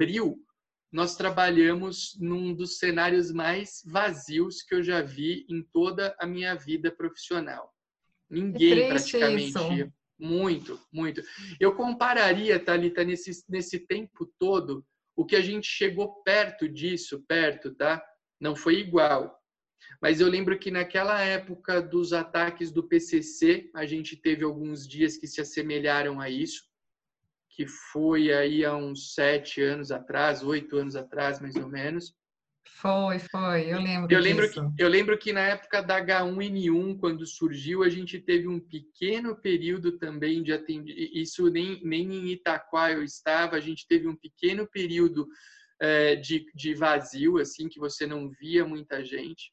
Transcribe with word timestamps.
abril, 0.00 0.42
nós 0.90 1.14
trabalhamos 1.14 2.16
num 2.18 2.54
dos 2.54 2.78
cenários 2.78 3.30
mais 3.30 3.82
vazios 3.84 4.62
que 4.62 4.74
eu 4.74 4.82
já 4.82 5.02
vi 5.02 5.46
em 5.48 5.62
toda 5.62 6.16
a 6.18 6.26
minha 6.26 6.54
vida 6.54 6.90
profissional. 6.90 7.70
Ninguém 8.28 8.88
praticamente 8.88 9.58
ia. 9.58 9.92
Muito, 10.18 10.78
muito. 10.92 11.22
Eu 11.58 11.74
compararia, 11.74 12.58
Thalita, 12.58 13.04
nesse, 13.04 13.30
nesse 13.48 13.78
tempo 13.78 14.30
todo, 14.38 14.84
o 15.16 15.24
que 15.24 15.36
a 15.36 15.40
gente 15.40 15.66
chegou 15.66 16.22
perto 16.22 16.68
disso, 16.68 17.24
perto, 17.26 17.74
tá? 17.74 18.02
Não 18.40 18.54
foi 18.56 18.80
igual. 18.80 19.34
Mas 20.00 20.20
eu 20.20 20.28
lembro 20.28 20.58
que 20.58 20.70
naquela 20.70 21.22
época 21.22 21.80
dos 21.80 22.12
ataques 22.12 22.70
do 22.70 22.86
PCC, 22.86 23.70
a 23.74 23.86
gente 23.86 24.14
teve 24.16 24.44
alguns 24.44 24.86
dias 24.86 25.16
que 25.16 25.26
se 25.26 25.40
assemelharam 25.40 26.20
a 26.20 26.28
isso 26.28 26.69
que 27.50 27.66
foi 27.66 28.32
aí 28.32 28.64
há 28.64 28.74
uns 28.76 29.14
sete 29.14 29.60
anos 29.60 29.90
atrás, 29.90 30.42
oito 30.42 30.76
anos 30.76 30.96
atrás, 30.96 31.40
mais 31.40 31.56
ou 31.56 31.68
menos. 31.68 32.14
Foi, 32.66 33.18
foi, 33.18 33.72
eu 33.72 33.78
lembro. 33.78 34.14
Eu 34.14 34.20
lembro, 34.20 34.50
que, 34.50 34.60
eu 34.78 34.88
lembro 34.88 35.18
que 35.18 35.32
na 35.32 35.40
época 35.40 35.82
da 35.82 36.02
H1N1, 36.02 36.98
quando 36.98 37.26
surgiu, 37.26 37.82
a 37.82 37.88
gente 37.88 38.18
teve 38.18 38.48
um 38.48 38.60
pequeno 38.60 39.36
período 39.36 39.98
também 39.98 40.42
de 40.42 40.52
atendimento. 40.52 41.10
Isso 41.12 41.50
nem, 41.50 41.80
nem 41.84 42.06
em 42.06 42.28
Itaquá 42.28 42.92
eu 42.92 43.02
estava, 43.02 43.56
a 43.56 43.60
gente 43.60 43.86
teve 43.86 44.06
um 44.06 44.16
pequeno 44.16 44.66
período 44.66 45.26
é, 45.80 46.16
de, 46.16 46.46
de 46.54 46.74
vazio, 46.74 47.38
assim, 47.38 47.68
que 47.68 47.78
você 47.78 48.06
não 48.06 48.30
via 48.30 48.64
muita 48.64 49.04
gente. 49.04 49.52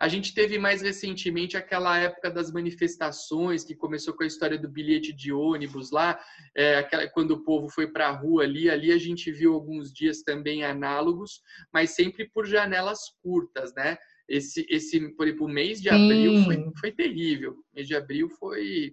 A 0.00 0.08
gente 0.08 0.34
teve 0.34 0.58
mais 0.58 0.82
recentemente 0.82 1.56
aquela 1.56 1.98
época 1.98 2.30
das 2.30 2.52
manifestações, 2.52 3.64
que 3.64 3.74
começou 3.74 4.14
com 4.14 4.22
a 4.22 4.26
história 4.26 4.58
do 4.58 4.68
bilhete 4.68 5.12
de 5.12 5.32
ônibus 5.32 5.90
lá, 5.90 6.18
é, 6.56 6.76
aquela, 6.76 7.08
quando 7.08 7.32
o 7.32 7.44
povo 7.44 7.68
foi 7.68 7.86
para 7.86 8.08
a 8.08 8.12
rua 8.12 8.44
ali. 8.44 8.70
Ali 8.70 8.92
a 8.92 8.98
gente 8.98 9.30
viu 9.30 9.54
alguns 9.54 9.92
dias 9.92 10.22
também 10.22 10.64
análogos, 10.64 11.40
mas 11.72 11.90
sempre 11.90 12.28
por 12.28 12.46
janelas 12.46 13.00
curtas, 13.22 13.74
né? 13.74 13.96
Esse, 14.28 14.66
esse 14.68 14.98
por 15.14 15.26
exemplo, 15.26 15.46
o 15.46 15.50
mês 15.50 15.80
de 15.80 15.88
abril 15.88 16.42
foi, 16.44 16.56
foi 16.80 16.92
terrível. 16.92 17.52
O 17.52 17.76
mês 17.76 17.86
de 17.86 17.94
abril 17.94 18.28
foi 18.28 18.92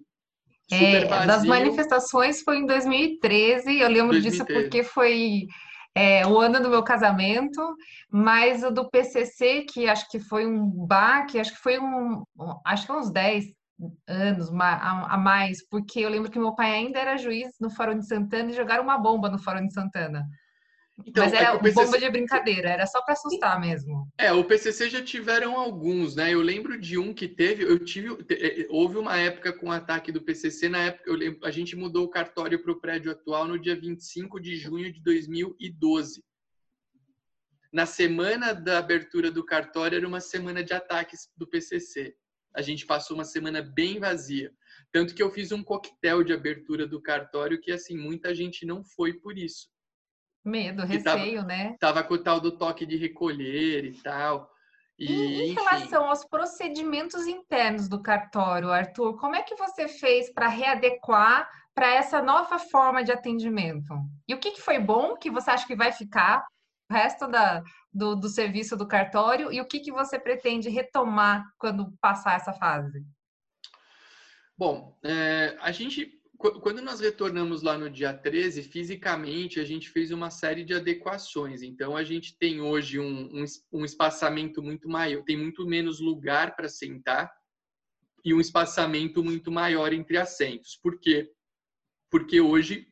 é, 0.70 1.04
das 1.26 1.44
manifestações 1.44 2.40
foi 2.42 2.58
em 2.58 2.66
2013, 2.66 3.80
eu 3.80 3.88
lembro 3.88 4.12
2013. 4.12 4.30
disso 4.30 4.46
porque 4.46 4.82
foi 4.82 5.46
é, 5.94 6.26
o 6.26 6.38
ano 6.40 6.60
do 6.60 6.68
meu 6.68 6.82
casamento, 6.82 7.60
mas 8.10 8.64
o 8.64 8.70
do 8.70 8.90
PCC, 8.90 9.62
que 9.62 9.88
acho 9.88 10.08
que 10.10 10.18
foi 10.18 10.46
um 10.46 10.68
baque, 10.86 11.38
acho 11.38 11.52
que 11.52 11.60
foi 11.60 11.78
um, 11.78 12.24
acho 12.64 12.86
que 12.86 12.92
uns 12.92 13.10
10 13.10 13.44
anos 14.06 14.50
a 14.50 15.16
mais, 15.16 15.66
porque 15.68 16.00
eu 16.00 16.10
lembro 16.10 16.30
que 16.30 16.38
meu 16.38 16.54
pai 16.54 16.72
ainda 16.72 16.98
era 16.98 17.16
juiz 17.16 17.52
no 17.60 17.70
Fórum 17.70 17.98
de 17.98 18.06
Santana 18.06 18.50
e 18.50 18.54
jogaram 18.54 18.82
uma 18.82 18.98
bomba 18.98 19.28
no 19.28 19.38
Fórum 19.38 19.66
de 19.66 19.72
Santana. 19.72 20.24
Então, 21.06 21.24
Mas 21.24 21.32
é 21.32 21.38
era 21.38 21.56
é 21.56 21.58
PCC... 21.58 21.84
bomba 21.84 21.98
de 21.98 22.10
brincadeira, 22.10 22.68
era 22.68 22.86
só 22.86 23.02
para 23.02 23.14
assustar 23.14 23.60
mesmo. 23.60 24.08
É, 24.16 24.32
o 24.32 24.44
PCC 24.44 24.88
já 24.88 25.02
tiveram 25.02 25.58
alguns, 25.58 26.14
né? 26.14 26.32
Eu 26.32 26.40
lembro 26.40 26.80
de 26.80 26.96
um 26.96 27.12
que 27.12 27.26
teve, 27.26 27.64
eu 27.64 27.78
tive, 27.84 28.16
é, 28.30 28.66
houve 28.70 28.96
uma 28.96 29.16
época 29.16 29.52
com 29.52 29.66
o 29.68 29.72
ataque 29.72 30.12
do 30.12 30.22
PCC, 30.22 30.68
na 30.68 30.84
época 30.84 31.10
eu 31.10 31.16
lembro, 31.16 31.44
a 31.44 31.50
gente 31.50 31.74
mudou 31.74 32.04
o 32.04 32.10
cartório 32.10 32.62
para 32.62 32.70
o 32.70 32.80
prédio 32.80 33.10
atual 33.10 33.48
no 33.48 33.58
dia 33.58 33.78
25 33.78 34.38
de 34.38 34.56
junho 34.56 34.92
de 34.92 35.02
2012. 35.02 36.22
Na 37.72 37.86
semana 37.86 38.52
da 38.52 38.78
abertura 38.78 39.32
do 39.32 39.44
cartório 39.44 39.96
era 39.96 40.06
uma 40.06 40.20
semana 40.20 40.62
de 40.62 40.72
ataques 40.72 41.28
do 41.36 41.44
PCC. 41.44 42.14
A 42.54 42.62
gente 42.62 42.86
passou 42.86 43.16
uma 43.16 43.24
semana 43.24 43.60
bem 43.60 43.98
vazia. 43.98 44.52
Tanto 44.92 45.12
que 45.12 45.20
eu 45.20 45.28
fiz 45.28 45.50
um 45.50 45.60
coquetel 45.60 46.22
de 46.22 46.32
abertura 46.32 46.86
do 46.86 47.02
cartório 47.02 47.60
que 47.60 47.72
assim 47.72 47.96
muita 47.96 48.32
gente 48.32 48.64
não 48.64 48.84
foi 48.84 49.14
por 49.14 49.36
isso 49.36 49.73
Medo, 50.44 50.84
receio, 50.84 51.36
tava, 51.36 51.46
né? 51.46 51.76
Tava 51.80 52.04
com 52.04 52.14
o 52.14 52.22
tal 52.22 52.38
do 52.38 52.52
toque 52.52 52.84
de 52.84 52.96
recolher 52.96 53.84
e 53.84 53.92
tal. 54.02 54.50
E, 54.98 55.12
e 55.12 55.42
em 55.50 55.54
relação 55.54 56.08
aos 56.08 56.24
procedimentos 56.24 57.26
internos 57.26 57.88
do 57.88 58.00
cartório, 58.00 58.70
Arthur, 58.70 59.16
como 59.16 59.34
é 59.34 59.42
que 59.42 59.56
você 59.56 59.88
fez 59.88 60.32
para 60.32 60.46
readequar 60.46 61.50
para 61.74 61.92
essa 61.92 62.22
nova 62.22 62.58
forma 62.58 63.02
de 63.02 63.10
atendimento? 63.10 63.94
E 64.28 64.34
o 64.34 64.38
que, 64.38 64.52
que 64.52 64.62
foi 64.62 64.78
bom 64.78 65.16
que 65.16 65.30
você 65.30 65.50
acha 65.50 65.66
que 65.66 65.74
vai 65.74 65.90
ficar 65.90 66.44
o 66.90 66.94
resto 66.94 67.26
da, 67.26 67.62
do, 67.92 68.14
do 68.14 68.28
serviço 68.28 68.76
do 68.76 68.86
cartório 68.86 69.50
e 69.50 69.60
o 69.60 69.66
que, 69.66 69.80
que 69.80 69.90
você 69.90 70.18
pretende 70.18 70.68
retomar 70.68 71.44
quando 71.58 71.92
passar 72.00 72.36
essa 72.36 72.52
fase? 72.52 73.04
Bom, 74.56 74.96
é, 75.02 75.56
a 75.60 75.72
gente 75.72 76.08
quando 76.52 76.82
nós 76.82 77.00
retornamos 77.00 77.62
lá 77.62 77.78
no 77.78 77.88
dia 77.88 78.12
13, 78.12 78.64
fisicamente 78.64 79.60
a 79.60 79.64
gente 79.64 79.88
fez 79.88 80.10
uma 80.10 80.30
série 80.30 80.64
de 80.64 80.74
adequações. 80.74 81.62
Então 81.62 81.96
a 81.96 82.04
gente 82.04 82.36
tem 82.36 82.60
hoje 82.60 82.98
um, 82.98 83.42
um, 83.42 83.44
um 83.72 83.84
espaçamento 83.84 84.62
muito 84.62 84.88
maior, 84.88 85.22
tem 85.24 85.36
muito 85.36 85.66
menos 85.66 86.00
lugar 86.00 86.54
para 86.54 86.68
sentar 86.68 87.32
e 88.24 88.34
um 88.34 88.40
espaçamento 88.40 89.22
muito 89.22 89.50
maior 89.50 89.92
entre 89.92 90.16
assentos. 90.16 90.76
Por 90.82 90.98
quê? 90.98 91.30
Porque 92.10 92.40
hoje 92.40 92.88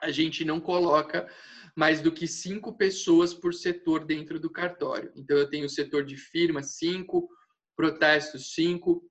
a 0.00 0.10
gente 0.10 0.44
não 0.44 0.60
coloca 0.60 1.28
mais 1.76 2.00
do 2.00 2.12
que 2.12 2.26
cinco 2.26 2.76
pessoas 2.76 3.34
por 3.34 3.52
setor 3.52 4.04
dentro 4.04 4.38
do 4.38 4.50
cartório. 4.50 5.12
Então 5.16 5.36
eu 5.36 5.48
tenho 5.48 5.66
o 5.66 5.70
setor 5.70 6.04
de 6.04 6.16
firma, 6.16 6.62
cinco, 6.62 7.28
protestos, 7.76 8.54
cinco, 8.54 9.02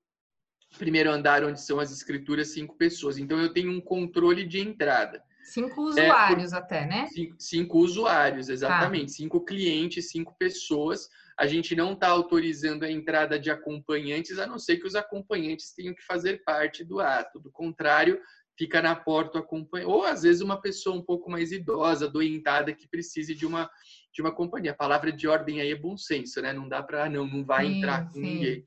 primeiro 0.78 1.12
andar, 1.12 1.44
onde 1.44 1.62
são 1.62 1.80
as 1.80 1.92
escrituras, 1.92 2.50
cinco 2.50 2.76
pessoas. 2.76 3.18
Então, 3.18 3.40
eu 3.40 3.54
tenho 3.54 3.72
um 3.72 3.82
controle 3.82 4.46
de 4.46 4.60
entrada. 4.60 5.24
Cinco 5.44 5.82
usuários 5.82 6.54
é, 6.54 6.56
por, 6.56 6.64
até, 6.64 6.86
né? 6.86 7.08
Cinco, 7.08 7.36
cinco 7.38 7.80
usuários, 7.80 8.50
exatamente. 8.50 9.12
Ah. 9.12 9.16
Cinco 9.16 9.42
clientes, 9.42 10.10
cinco 10.10 10.36
pessoas. 10.38 11.10
A 11.38 11.46
gente 11.46 11.76
não 11.76 11.94
está 11.94 12.08
autorizando 12.08 12.84
a 12.84 12.92
entrada 12.92 13.38
de 13.38 13.52
acompanhantes, 13.52 14.40
a 14.40 14.48
não 14.48 14.58
ser 14.58 14.78
que 14.78 14.88
os 14.88 14.96
acompanhantes 14.96 15.74
tenham 15.74 15.94
que 15.94 16.04
fazer 16.06 16.44
parte 16.44 16.84
do 16.84 17.02
ato. 17.02 17.40
Do 17.40 17.52
contrário, 17.52 18.22
fica 18.58 18.82
na 18.82 18.96
porta 18.96 19.38
o 19.38 19.42
acompanhante. 19.42 19.92
Ou, 19.92 20.06
às 20.06 20.24
vezes, 20.24 20.42
uma 20.42 20.62
pessoa 20.62 20.96
um 20.96 21.02
pouco 21.02 21.30
mais 21.30 21.52
idosa, 21.52 22.08
doentada, 22.08 22.74
que 22.74 22.88
precise 22.88 23.36
de 23.36 23.46
uma, 23.46 23.70
de 24.14 24.22
uma 24.22 24.34
companhia. 24.34 24.72
A 24.72 24.76
palavra 24.76 25.12
de 25.12 25.28
ordem 25.28 25.60
aí 25.60 25.72
é 25.72 25.76
bom 25.76 25.98
senso, 25.98 26.42
né? 26.42 26.54
Não 26.54 26.70
dá 26.70 26.82
para, 26.82 27.10
não, 27.10 27.28
não 27.28 27.44
vai 27.44 27.66
sim, 27.66 27.78
entrar 27.80 28.06
com 28.06 28.14
sim. 28.14 28.22
ninguém 28.22 28.66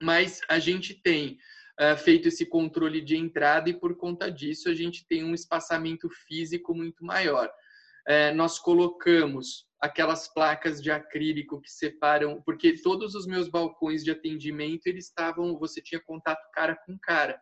mas 0.00 0.40
a 0.48 0.58
gente 0.58 0.94
tem 0.94 1.38
uh, 1.80 1.96
feito 1.96 2.28
esse 2.28 2.46
controle 2.46 3.00
de 3.00 3.16
entrada 3.16 3.68
e 3.68 3.74
por 3.78 3.96
conta 3.96 4.30
disso 4.30 4.68
a 4.68 4.74
gente 4.74 5.06
tem 5.06 5.24
um 5.24 5.34
espaçamento 5.34 6.08
físico 6.08 6.74
muito 6.74 7.04
maior. 7.04 7.48
Uh, 8.08 8.34
nós 8.34 8.58
colocamos 8.58 9.66
aquelas 9.80 10.32
placas 10.32 10.82
de 10.82 10.90
acrílico 10.90 11.60
que 11.60 11.70
separam, 11.70 12.42
porque 12.42 12.80
todos 12.82 13.14
os 13.14 13.26
meus 13.26 13.48
balcões 13.48 14.04
de 14.04 14.10
atendimento 14.10 14.86
eles 14.86 15.06
estavam, 15.06 15.58
você 15.58 15.80
tinha 15.80 16.00
contato 16.00 16.40
cara 16.52 16.76
com 16.86 16.98
cara, 16.98 17.40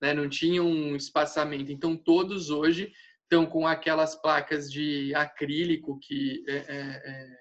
né? 0.00 0.12
Não 0.12 0.28
tinha 0.28 0.62
um 0.62 0.94
espaçamento. 0.94 1.72
Então 1.72 1.96
todos 1.96 2.50
hoje 2.50 2.92
estão 3.22 3.46
com 3.46 3.66
aquelas 3.66 4.14
placas 4.20 4.70
de 4.70 5.14
acrílico 5.14 5.98
que 6.00 6.44
é, 6.48 6.56
é, 6.56 7.38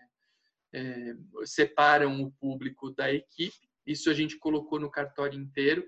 é, 0.73 1.15
separam 1.45 2.21
o 2.21 2.31
público 2.31 2.91
da 2.91 3.11
equipe 3.11 3.68
isso 3.89 4.09
a 4.09 4.13
gente 4.13 4.37
colocou 4.37 4.79
no 4.79 4.89
cartório 4.89 5.39
inteiro. 5.39 5.83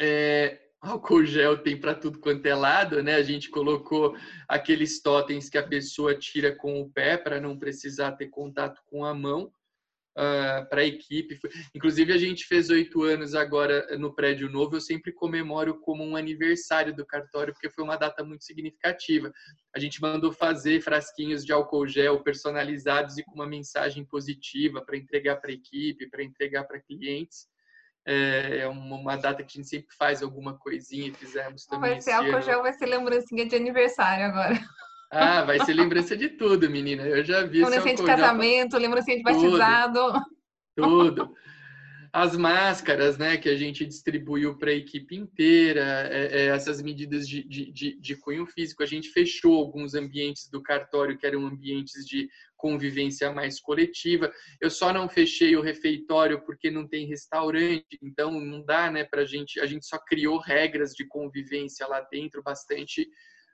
É, 0.00 0.60
álcool 0.80 1.24
gel 1.24 1.58
tem 1.58 1.78
para 1.78 1.94
tudo 1.94 2.18
quanto 2.18 2.44
é 2.44 2.54
lado, 2.54 3.02
né? 3.02 3.14
A 3.14 3.22
gente 3.22 3.48
colocou 3.48 4.16
aqueles 4.48 5.00
totens 5.00 5.48
que 5.48 5.56
a 5.56 5.66
pessoa 5.66 6.18
tira 6.18 6.54
com 6.54 6.80
o 6.80 6.90
pé 6.90 7.16
para 7.16 7.40
não 7.40 7.56
precisar 7.56 8.12
ter 8.12 8.28
contato 8.28 8.82
com 8.86 9.04
a 9.04 9.14
mão 9.14 9.52
uh, 10.16 10.62
ah, 10.62 10.66
para 10.68 10.82
a 10.82 10.84
equipe. 10.84 11.38
Inclusive, 11.74 12.12
a 12.12 12.18
gente 12.18 12.44
fez 12.46 12.70
oito 12.70 13.02
anos 13.02 13.34
agora 13.34 13.96
no 13.98 14.14
prédio 14.14 14.48
novo. 14.48 14.76
Eu 14.76 14.80
sempre 14.80 15.12
comemoro 15.12 15.80
como 15.80 16.04
um 16.04 16.16
aniversário 16.16 16.94
do 16.94 17.06
cartório, 17.06 17.52
porque 17.52 17.70
foi 17.70 17.84
uma 17.84 17.96
data 17.96 18.24
muito 18.24 18.44
significativa. 18.44 19.32
A 19.74 19.78
gente 19.78 20.00
mandou 20.00 20.32
fazer 20.32 20.80
frasquinhos 20.80 21.44
de 21.44 21.52
álcool 21.52 21.86
gel 21.86 22.22
personalizados 22.22 23.18
e 23.18 23.24
com 23.24 23.34
uma 23.34 23.46
mensagem 23.46 24.04
positiva 24.04 24.82
para 24.84 24.96
entregar 24.96 25.36
para 25.36 25.50
a 25.50 25.54
equipe, 25.54 26.08
para 26.08 26.22
entregar 26.22 26.64
para 26.64 26.80
clientes. 26.80 27.50
É, 28.04 28.58
é 28.58 28.68
uma 28.68 29.14
data 29.14 29.44
que 29.44 29.52
a 29.52 29.56
gente 29.62 29.68
sempre 29.68 29.94
faz 29.96 30.24
alguma 30.24 30.58
coisinha 30.58 31.08
e 31.08 31.14
fizemos 31.14 31.64
também. 31.66 31.92
Vai 31.92 32.00
ser 32.00 32.12
álcool 32.12 32.42
gel, 32.42 32.62
vai 32.62 32.72
ser 32.72 32.86
lembrancinha 32.86 33.46
de 33.46 33.54
aniversário 33.54 34.24
agora. 34.24 34.58
Ah, 35.14 35.44
vai 35.44 35.62
ser 35.62 35.74
lembrança 35.74 36.16
de 36.16 36.30
tudo, 36.30 36.70
menina. 36.70 37.02
Eu 37.02 37.22
já 37.22 37.44
vi. 37.44 37.62
Lembrança 37.62 37.94
de 37.94 38.02
casamento, 38.02 38.78
lembrança 38.78 39.14
de 39.14 39.22
batizado. 39.22 40.12
Tudo. 40.74 41.34
As 42.10 42.34
máscaras, 42.36 43.16
né, 43.16 43.36
que 43.36 43.48
a 43.48 43.56
gente 43.56 43.86
distribuiu 43.86 44.56
para 44.56 44.70
a 44.70 44.74
equipe 44.74 45.14
inteira, 45.16 46.08
é, 46.10 46.26
é, 46.26 46.46
essas 46.46 46.82
medidas 46.82 47.26
de, 47.26 47.42
de, 47.42 47.98
de, 47.98 48.16
cunho 48.16 48.46
físico. 48.46 48.82
A 48.82 48.86
gente 48.86 49.08
fechou 49.10 49.54
alguns 49.54 49.94
ambientes 49.94 50.48
do 50.48 50.62
cartório 50.62 51.16
que 51.16 51.26
eram 51.26 51.46
ambientes 51.46 52.06
de 52.06 52.28
convivência 52.54 53.30
mais 53.32 53.60
coletiva. 53.60 54.30
Eu 54.60 54.70
só 54.70 54.92
não 54.92 55.08
fechei 55.08 55.56
o 55.56 55.62
refeitório 55.62 56.42
porque 56.44 56.70
não 56.70 56.86
tem 56.86 57.06
restaurante, 57.06 57.98
então 58.02 58.30
não 58.40 58.62
dá, 58.62 58.90
né, 58.90 59.04
para 59.04 59.22
a 59.22 59.26
gente. 59.26 59.60
A 59.60 59.66
gente 59.66 59.86
só 59.86 59.98
criou 59.98 60.38
regras 60.38 60.92
de 60.92 61.06
convivência 61.06 61.86
lá 61.86 62.00
dentro 62.10 62.42
bastante. 62.42 63.02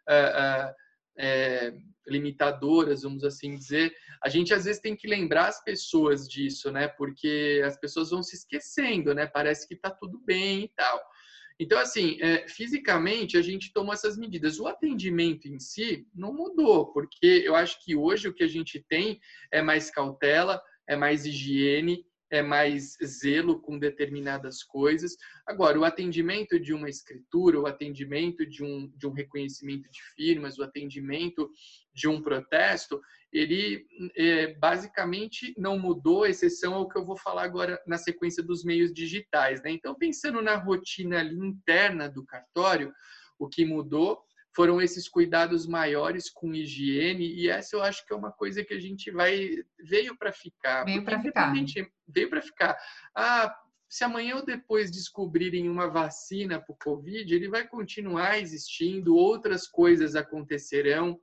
Uh, 0.08 0.68
uh, 0.68 0.87
é, 1.18 1.74
limitadoras, 2.06 3.02
vamos 3.02 3.24
assim 3.24 3.56
dizer, 3.56 3.92
a 4.22 4.28
gente 4.28 4.54
às 4.54 4.64
vezes 4.64 4.80
tem 4.80 4.96
que 4.96 5.06
lembrar 5.06 5.48
as 5.48 5.62
pessoas 5.62 6.28
disso, 6.28 6.70
né? 6.70 6.88
Porque 6.88 7.62
as 7.64 7.78
pessoas 7.78 8.10
vão 8.10 8.22
se 8.22 8.36
esquecendo, 8.36 9.14
né? 9.14 9.26
Parece 9.26 9.66
que 9.66 9.74
está 9.74 9.90
tudo 9.90 10.18
bem 10.24 10.64
e 10.64 10.68
tal. 10.68 11.00
Então, 11.60 11.78
assim, 11.78 12.16
é, 12.20 12.46
fisicamente 12.46 13.36
a 13.36 13.42
gente 13.42 13.72
tomou 13.72 13.92
essas 13.92 14.16
medidas. 14.16 14.60
O 14.60 14.68
atendimento 14.68 15.48
em 15.48 15.58
si 15.58 16.06
não 16.14 16.32
mudou, 16.32 16.92
porque 16.92 17.42
eu 17.44 17.56
acho 17.56 17.84
que 17.84 17.96
hoje 17.96 18.28
o 18.28 18.34
que 18.34 18.44
a 18.44 18.48
gente 18.48 18.84
tem 18.88 19.20
é 19.50 19.60
mais 19.60 19.90
cautela, 19.90 20.62
é 20.88 20.94
mais 20.94 21.26
higiene, 21.26 22.04
é 22.30 22.42
mais 22.42 22.96
zelo 23.04 23.60
com 23.60 23.78
determinadas 23.78 24.62
coisas. 24.62 25.16
Agora, 25.46 25.78
o 25.78 25.84
atendimento 25.84 26.58
de 26.58 26.72
uma 26.72 26.88
escritura, 26.88 27.60
o 27.60 27.66
atendimento 27.66 28.46
de 28.46 28.62
um, 28.62 28.90
de 28.96 29.06
um 29.06 29.12
reconhecimento 29.12 29.90
de 29.90 30.02
firmas, 30.14 30.58
o 30.58 30.62
atendimento 30.62 31.50
de 31.94 32.08
um 32.08 32.22
protesto, 32.22 33.00
ele 33.32 33.86
é, 34.16 34.54
basicamente 34.54 35.54
não 35.56 35.78
mudou, 35.78 36.26
exceção 36.26 36.74
ao 36.74 36.88
que 36.88 36.98
eu 36.98 37.04
vou 37.04 37.16
falar 37.16 37.44
agora 37.44 37.80
na 37.86 37.98
sequência 37.98 38.42
dos 38.42 38.64
meios 38.64 38.92
digitais. 38.92 39.62
Né? 39.62 39.70
Então, 39.72 39.94
pensando 39.94 40.40
na 40.40 40.56
rotina 40.56 41.22
interna 41.22 42.08
do 42.08 42.24
cartório, 42.24 42.92
o 43.38 43.48
que 43.48 43.64
mudou 43.64 44.22
foram 44.58 44.82
esses 44.82 45.08
cuidados 45.08 45.68
maiores 45.68 46.28
com 46.28 46.52
higiene 46.52 47.32
e 47.32 47.48
essa 47.48 47.76
eu 47.76 47.80
acho 47.80 48.04
que 48.04 48.12
é 48.12 48.16
uma 48.16 48.32
coisa 48.32 48.64
que 48.64 48.74
a 48.74 48.80
gente 48.80 49.08
vai 49.08 49.62
veio 49.78 50.18
para 50.18 50.32
ficar. 50.32 50.82
Veio 50.84 51.04
para 51.04 51.22
ficar. 51.22 51.54
Veio 52.08 52.28
para 52.28 52.42
ficar. 52.42 52.76
Ah, 53.14 53.56
se 53.88 54.02
amanhã 54.02 54.34
ou 54.34 54.44
depois 54.44 54.90
descobrirem 54.90 55.68
uma 55.68 55.86
vacina 55.88 56.60
para 56.60 56.72
o 56.72 56.76
Covid, 56.76 57.32
ele 57.32 57.48
vai 57.48 57.68
continuar 57.68 58.40
existindo, 58.40 59.14
outras 59.14 59.68
coisas 59.68 60.16
acontecerão. 60.16 61.20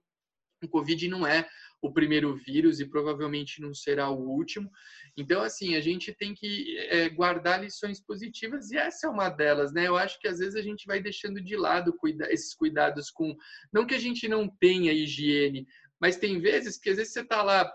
O 0.66 0.70
Covid 0.70 1.08
não 1.08 1.26
é 1.26 1.48
o 1.82 1.92
primeiro 1.92 2.36
vírus 2.36 2.80
e 2.80 2.86
provavelmente 2.86 3.62
não 3.62 3.74
será 3.74 4.10
o 4.10 4.20
último. 4.20 4.70
Então, 5.16 5.42
assim, 5.42 5.76
a 5.76 5.82
gente 5.82 6.14
tem 6.14 6.34
que 6.34 6.78
é, 6.90 7.10
guardar 7.10 7.62
lições 7.62 8.00
positivas 8.02 8.72
e 8.72 8.78
essa 8.78 9.08
é 9.08 9.10
uma 9.10 9.30
delas, 9.30 9.72
né? 9.72 9.88
Eu 9.88 9.96
acho 9.96 10.20
que 10.20 10.28
às 10.28 10.40
vezes 10.40 10.56
a 10.56 10.62
gente 10.62 10.86
vai 10.86 11.02
deixando 11.02 11.42
de 11.42 11.56
lado 11.56 11.94
cuida 11.94 12.32
esses 12.32 12.54
cuidados 12.54 13.10
com. 13.12 13.36
Não 13.72 13.86
que 13.86 13.96
a 13.96 14.00
gente 14.00 14.28
não 14.28 14.48
tenha 14.48 14.92
higiene, 14.92 15.68
mas 16.00 16.18
tem 16.18 16.40
vezes 16.40 16.78
que 16.78 16.90
às 16.90 16.98
vezes 16.98 17.14
você 17.14 17.22
está 17.22 17.42
lá 17.42 17.72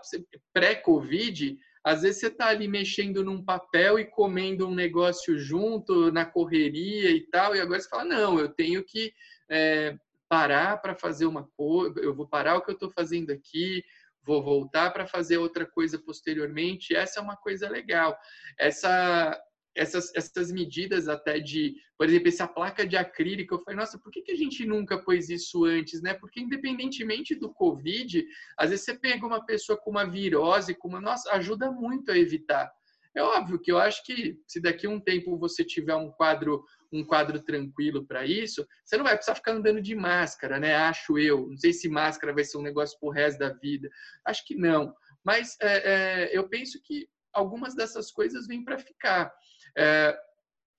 pré-Covid. 0.53 1.57
Às 1.83 2.03
vezes 2.03 2.19
você 2.19 2.27
está 2.27 2.47
ali 2.47 2.67
mexendo 2.67 3.23
num 3.23 3.43
papel 3.43 3.97
e 3.97 4.05
comendo 4.05 4.67
um 4.67 4.75
negócio 4.75 5.39
junto 5.39 6.11
na 6.11 6.23
correria 6.23 7.09
e 7.09 7.21
tal, 7.31 7.55
e 7.55 7.59
agora 7.59 7.79
você 7.79 7.89
fala: 7.89 8.05
não, 8.05 8.39
eu 8.39 8.49
tenho 8.49 8.83
que 8.83 9.11
é, 9.49 9.97
parar 10.31 10.77
para 10.77 10.95
fazer 10.95 11.25
uma 11.25 11.45
coisa, 11.57 11.99
eu 11.99 12.15
vou 12.15 12.25
parar 12.25 12.55
o 12.55 12.61
que 12.61 12.71
eu 12.71 12.75
estou 12.75 12.89
fazendo 12.89 13.31
aqui, 13.31 13.83
vou 14.23 14.41
voltar 14.41 14.89
para 14.91 15.05
fazer 15.05 15.37
outra 15.37 15.65
coisa 15.65 15.99
posteriormente. 15.99 16.95
Essa 16.95 17.19
é 17.19 17.21
uma 17.21 17.35
coisa 17.35 17.67
legal. 17.67 18.17
Essa, 18.57 19.37
essas, 19.75 20.09
essas 20.15 20.49
medidas 20.49 21.09
até 21.09 21.37
de, 21.37 21.75
por 21.97 22.07
exemplo, 22.07 22.29
essa 22.29 22.47
placa 22.47 22.87
de 22.87 22.95
acrílico, 22.95 23.55
eu 23.55 23.59
falei, 23.59 23.77
nossa, 23.77 23.99
por 23.99 24.09
que, 24.09 24.21
que 24.21 24.31
a 24.31 24.37
gente 24.37 24.65
nunca 24.65 25.03
pôs 25.03 25.29
isso 25.29 25.65
antes, 25.65 26.01
né? 26.01 26.13
Porque 26.13 26.39
independentemente 26.39 27.35
do 27.35 27.51
Covid, 27.51 28.25
às 28.57 28.69
vezes 28.69 28.85
você 28.85 28.97
pega 28.97 29.27
uma 29.27 29.45
pessoa 29.45 29.77
com 29.77 29.89
uma 29.91 30.05
virose, 30.05 30.75
com 30.75 30.87
uma, 30.87 31.01
nossa, 31.01 31.29
ajuda 31.33 31.69
muito 31.69 32.09
a 32.09 32.17
evitar. 32.17 32.71
É 33.15 33.21
óbvio 33.21 33.59
que 33.59 33.71
eu 33.71 33.77
acho 33.77 34.03
que 34.05 34.39
se 34.47 34.61
daqui 34.61 34.87
a 34.87 34.89
um 34.89 34.99
tempo 34.99 35.37
você 35.37 35.63
tiver 35.63 35.95
um 35.95 36.09
quadro 36.11 36.63
um 36.93 37.05
quadro 37.05 37.41
tranquilo 37.41 38.05
para 38.05 38.25
isso, 38.25 38.67
você 38.83 38.97
não 38.97 39.05
vai 39.05 39.15
precisar 39.15 39.35
ficar 39.35 39.53
andando 39.53 39.81
de 39.81 39.95
máscara, 39.95 40.59
né? 40.59 40.75
Acho 40.75 41.17
eu. 41.17 41.47
Não 41.47 41.57
sei 41.57 41.71
se 41.71 41.87
máscara 41.87 42.33
vai 42.33 42.43
ser 42.43 42.57
um 42.57 42.61
negócio 42.61 42.99
pro 42.99 43.09
resto 43.09 43.39
da 43.39 43.53
vida. 43.53 43.89
Acho 44.25 44.45
que 44.45 44.55
não. 44.55 44.93
Mas 45.23 45.55
é, 45.61 45.93
é, 45.93 46.37
eu 46.37 46.49
penso 46.49 46.81
que 46.83 47.07
algumas 47.31 47.75
dessas 47.75 48.11
coisas 48.11 48.45
vêm 48.45 48.63
para 48.63 48.77
ficar. 48.77 49.31
É, 49.77 50.17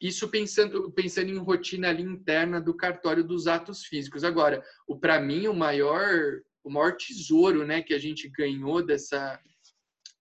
isso 0.00 0.28
pensando, 0.28 0.90
pensando 0.92 1.30
em 1.30 1.38
rotina 1.38 1.88
ali 1.88 2.02
interna 2.02 2.60
do 2.60 2.76
cartório 2.76 3.24
dos 3.24 3.46
atos 3.46 3.84
físicos. 3.84 4.24
Agora, 4.24 4.62
o 4.86 4.98
para 4.98 5.20
mim 5.20 5.46
o 5.46 5.54
maior 5.54 6.40
o 6.64 6.70
maior 6.70 6.96
tesouro, 6.96 7.66
né, 7.66 7.82
que 7.82 7.92
a 7.94 7.98
gente 7.98 8.28
ganhou 8.28 8.84
dessa 8.84 9.40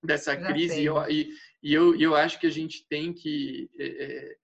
dessa 0.04 0.36
crise 0.36 0.82
e 0.82 0.90
e, 1.12 1.30
e 1.62 1.74
eu, 1.74 1.96
eu 2.00 2.16
acho 2.16 2.40
que 2.40 2.48
a 2.48 2.52
gente 2.52 2.86
tem 2.88 3.14
que 3.14 3.70
é, 3.80 3.86
é 3.86 4.36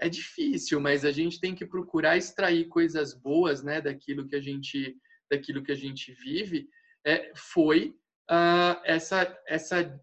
é 0.00 0.08
difícil, 0.08 0.80
mas 0.80 1.04
a 1.04 1.12
gente 1.12 1.38
tem 1.38 1.54
que 1.54 1.66
procurar 1.66 2.16
extrair 2.16 2.66
coisas 2.68 3.12
boas, 3.12 3.62
né, 3.62 3.82
daquilo 3.82 4.26
que 4.26 4.34
a 4.34 4.40
gente, 4.40 4.96
daquilo 5.30 5.62
que 5.62 5.70
a 5.70 5.76
gente 5.76 6.10
vive. 6.12 6.68
É, 7.04 7.30
foi 7.36 7.94
uh, 8.30 8.80
essa 8.84 9.38
essa 9.46 10.00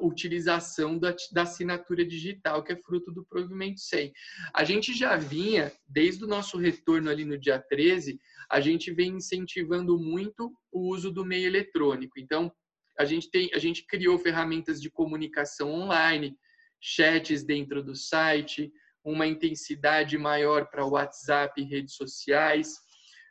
utilização 0.00 0.98
da, 0.98 1.14
da 1.32 1.42
assinatura 1.42 2.04
digital, 2.04 2.62
que 2.62 2.72
é 2.72 2.76
fruto 2.76 3.12
do 3.12 3.24
provimento 3.24 3.80
100. 3.80 4.12
A 4.54 4.64
gente 4.64 4.92
já 4.94 5.16
vinha, 5.16 5.72
desde 5.86 6.24
o 6.24 6.28
nosso 6.28 6.58
retorno 6.58 7.10
ali 7.10 7.24
no 7.24 7.38
dia 7.38 7.58
13, 7.58 8.18
a 8.50 8.60
gente 8.60 8.92
vem 8.92 9.16
incentivando 9.16 9.98
muito 9.98 10.52
o 10.72 10.88
uso 10.88 11.10
do 11.10 11.24
meio 11.24 11.46
eletrônico. 11.46 12.18
Então, 12.18 12.52
a 13.00 13.04
gente 13.06 13.30
tem, 13.30 13.48
a 13.54 13.58
gente 13.58 13.86
criou 13.86 14.18
ferramentas 14.18 14.78
de 14.78 14.90
comunicação 14.90 15.72
online, 15.72 16.36
chats 16.78 17.42
dentro 17.42 17.82
do 17.82 17.94
site, 17.94 18.70
uma 19.02 19.26
intensidade 19.26 20.18
maior 20.18 20.66
para 20.66 20.84
WhatsApp 20.84 21.58
e 21.58 21.64
redes 21.64 21.94
sociais. 21.94 22.74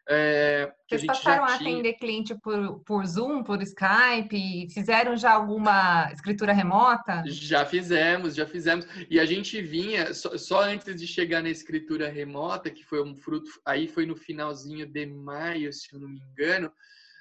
É, 0.10 0.74
Vocês 0.90 1.06
passaram 1.06 1.44
a 1.44 1.54
atender 1.54 1.94
cliente 1.94 2.34
por, 2.42 2.80
por 2.80 3.06
Zoom, 3.06 3.44
por 3.44 3.62
Skype? 3.62 4.68
Fizeram 4.74 5.16
já 5.16 5.34
alguma 5.34 6.12
escritura 6.12 6.52
remota? 6.52 7.22
Já 7.28 7.64
fizemos, 7.64 8.34
já 8.34 8.48
fizemos. 8.48 8.88
E 9.08 9.20
a 9.20 9.26
gente 9.26 9.62
vinha, 9.62 10.16
só, 10.16 10.36
só, 10.36 10.64
antes 10.64 11.00
de 11.00 11.06
chegar 11.06 11.44
na 11.44 11.50
escritura 11.52 12.10
remota, 12.10 12.72
que 12.72 12.84
foi 12.84 13.04
um 13.04 13.16
fruto, 13.16 13.52
aí 13.64 13.88
foi 13.88 14.08
no 14.08 14.16
finalzinho 14.16 14.88
de 14.88 15.06
maio, 15.06 15.72
se 15.72 15.94
eu 15.94 16.00
não 16.00 16.10
me 16.10 16.20
engano, 16.32 16.72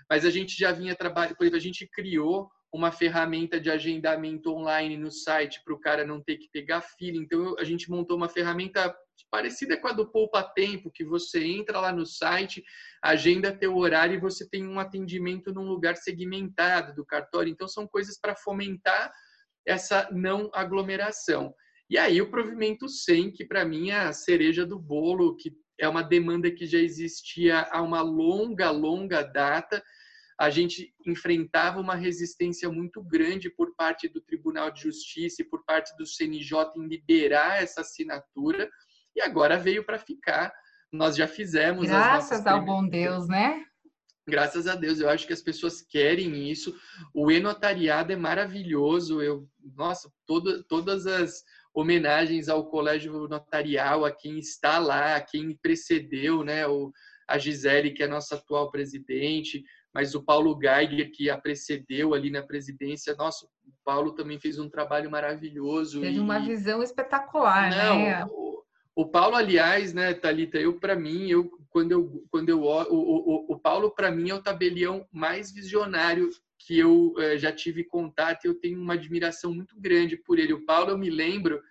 mas 0.09 0.25
a 0.25 0.31
gente 0.31 0.59
já 0.59 0.73
vinha 0.73 0.95
trabalhando, 0.95 1.37
por 1.37 1.45
exemplo, 1.45 1.59
a 1.59 1.63
gente 1.63 1.87
criou 1.89 2.49
uma 2.73 2.93
ferramenta 2.93 3.59
de 3.59 3.71
agendamento 3.71 4.53
online 4.53 4.97
no 4.97 5.11
site 5.11 5.63
para 5.65 5.75
o 5.75 5.81
cara 5.81 6.07
não 6.07 6.23
ter 6.23 6.37
que 6.37 6.49
pegar 6.53 6.83
fila. 6.83 7.17
Então 7.17 7.57
a 7.59 7.65
gente 7.65 7.91
montou 7.91 8.17
uma 8.17 8.29
ferramenta 8.29 8.95
parecida 9.31 9.77
com 9.77 9.89
a 9.89 9.93
do 9.93 10.11
Poupa 10.11 10.43
Tempo, 10.43 10.91
que 10.93 11.05
você 11.05 11.45
entra 11.45 11.81
lá 11.81 11.93
no 11.93 12.05
site, 12.05 12.63
agenda 13.03 13.57
teu 13.57 13.77
horário 13.77 14.15
e 14.15 14.21
você 14.21 14.49
tem 14.49 14.67
um 14.67 14.79
atendimento 14.79 15.53
num 15.53 15.67
lugar 15.67 15.97
segmentado 15.97 16.95
do 16.95 17.05
cartório. 17.05 17.51
Então 17.51 17.67
são 17.67 17.87
coisas 17.87 18.19
para 18.21 18.37
fomentar 18.37 19.13
essa 19.67 20.09
não 20.13 20.51
aglomeração. 20.53 21.55
E 21.91 21.97
aí 21.97 22.21
o 22.21 22.31
provimento 22.31 22.87
100, 22.87 23.33
que 23.33 23.47
para 23.47 23.65
mim 23.65 23.91
é 23.91 24.01
a 24.01 24.13
cereja 24.13 24.65
do 24.67 24.79
bolo, 24.79 25.37
que 25.37 25.53
é 25.81 25.89
uma 25.89 26.03
demanda 26.03 26.51
que 26.51 26.67
já 26.67 26.79
existia 26.79 27.63
há 27.71 27.81
uma 27.81 28.03
longa, 28.03 28.71
longa 28.71 29.23
data 29.23 29.83
a 30.39 30.51
gente 30.51 30.95
enfrentava 31.05 31.81
uma 31.81 31.97
resistência 31.97 32.71
muito 32.71 33.03
grande 33.03 33.51
por 33.51 33.75
parte 33.75 34.09
do 34.09 34.21
Tribunal 34.21 34.71
de 34.71 34.83
Justiça 34.83 35.43
e 35.43 35.45
por 35.45 35.65
parte 35.65 35.97
do 35.97 36.07
CNJ 36.07 36.73
em 36.77 36.87
liberar 36.87 37.61
essa 37.61 37.81
assinatura, 37.81 38.71
e 39.17 39.21
agora 39.21 39.59
veio 39.59 39.85
para 39.85 39.99
ficar. 39.99 40.53
Nós 40.93 41.17
já 41.17 41.27
fizemos. 41.27 41.89
Graças 41.89 42.47
ao 42.47 42.65
bom 42.65 42.87
Deus, 42.87 43.27
né? 43.27 43.65
Graças 44.29 44.67
a 44.67 44.75
Deus, 44.75 45.01
eu 45.01 45.09
acho 45.09 45.27
que 45.27 45.33
as 45.33 45.43
pessoas 45.43 45.81
querem 45.81 46.51
isso. 46.51 46.79
O 47.15 47.31
e-notariado 47.31 48.13
é 48.13 48.17
maravilhoso. 48.17 49.23
Eu, 49.23 49.49
nossa, 49.75 50.11
todo, 50.27 50.63
todas 50.65 51.07
as 51.07 51.43
homenagens 51.75 52.49
ao 52.49 52.69
Colégio 52.69 53.27
Notarial, 53.27 54.05
a 54.05 54.13
quem 54.13 54.39
está 54.39 54.79
lá, 54.79 55.17
a 55.17 55.21
quem 55.21 55.57
precedeu, 55.61 56.45
né? 56.45 56.67
O, 56.67 56.93
a 57.27 57.39
Gisele, 57.39 57.91
que 57.91 58.03
é 58.03 58.07
nossa 58.07 58.37
atual 58.37 58.71
presidente, 58.71 59.65
mas 59.95 60.15
o 60.15 60.23
Paulo 60.23 60.59
Geiger, 60.61 61.11
que 61.13 61.31
a 61.31 61.39
precedeu 61.39 62.15
ali 62.15 62.31
na 62.31 62.43
presidência, 62.43 63.15
nossa, 63.17 63.47
o 63.47 63.73
Paulo 63.85 64.13
também 64.13 64.39
fez 64.39 64.59
um 64.59 64.69
trabalho 64.69 65.11
maravilhoso. 65.11 66.01
Teve 66.01 66.17
e... 66.17 66.21
uma 66.21 66.39
visão 66.39 66.83
espetacular, 66.83 67.71
Não, 67.71 67.99
né? 67.99 68.25
O, 68.27 68.63
o 68.95 69.07
Paulo, 69.07 69.37
aliás, 69.37 69.95
né, 69.95 70.13
Talita, 70.13 70.59
eu 70.59 70.79
para 70.79 70.97
mim, 70.97 71.29
eu 71.29 71.51
quando 71.71 71.93
eu 71.93 72.25
quando 72.31 72.49
eu 72.49 72.63
o, 72.63 72.83
o, 72.91 73.55
o 73.55 73.59
Paulo 73.59 73.95
para 73.95 74.11
mim 74.11 74.31
é 74.31 74.35
o 74.35 74.43
tabelião 74.43 75.07
mais 75.13 75.53
visionário 75.53 76.31
que 76.59 76.79
eu 76.79 77.15
eh, 77.19 77.39
já 77.39 77.53
tive 77.53 77.85
contato, 77.85 78.45
e 78.45 78.49
eu 78.49 78.55
tenho 78.55 78.81
uma 78.81 78.95
admiração 78.95 79.55
muito 79.55 79.81
grande 79.81 80.17
por 80.17 80.39
ele. 80.39 80.53
O 80.53 80.65
Paulo, 80.67 80.91
eu 80.91 80.99
me 80.99 81.09
lembro 81.09 81.63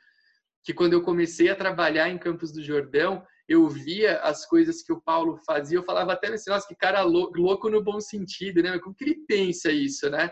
que 0.63 0.73
quando 0.73 0.93
eu 0.93 1.01
comecei 1.01 1.49
a 1.49 1.55
trabalhar 1.55 2.09
em 2.09 2.17
Campos 2.17 2.51
do 2.51 2.63
Jordão, 2.63 3.23
eu 3.47 3.67
via 3.69 4.19
as 4.19 4.45
coisas 4.45 4.83
que 4.83 4.91
o 4.91 5.01
Paulo 5.01 5.39
fazia, 5.45 5.77
eu 5.77 5.83
falava 5.83 6.13
até 6.13 6.27
assim, 6.27 6.49
nossa, 6.49 6.67
que 6.67 6.75
cara 6.75 7.01
louco, 7.01 7.69
no 7.69 7.81
bom 7.81 7.99
sentido, 7.99 8.61
né? 8.61 8.77
Como 8.79 8.95
que 8.95 9.05
ele 9.05 9.25
pensa 9.27 9.71
isso, 9.71 10.09
né? 10.09 10.29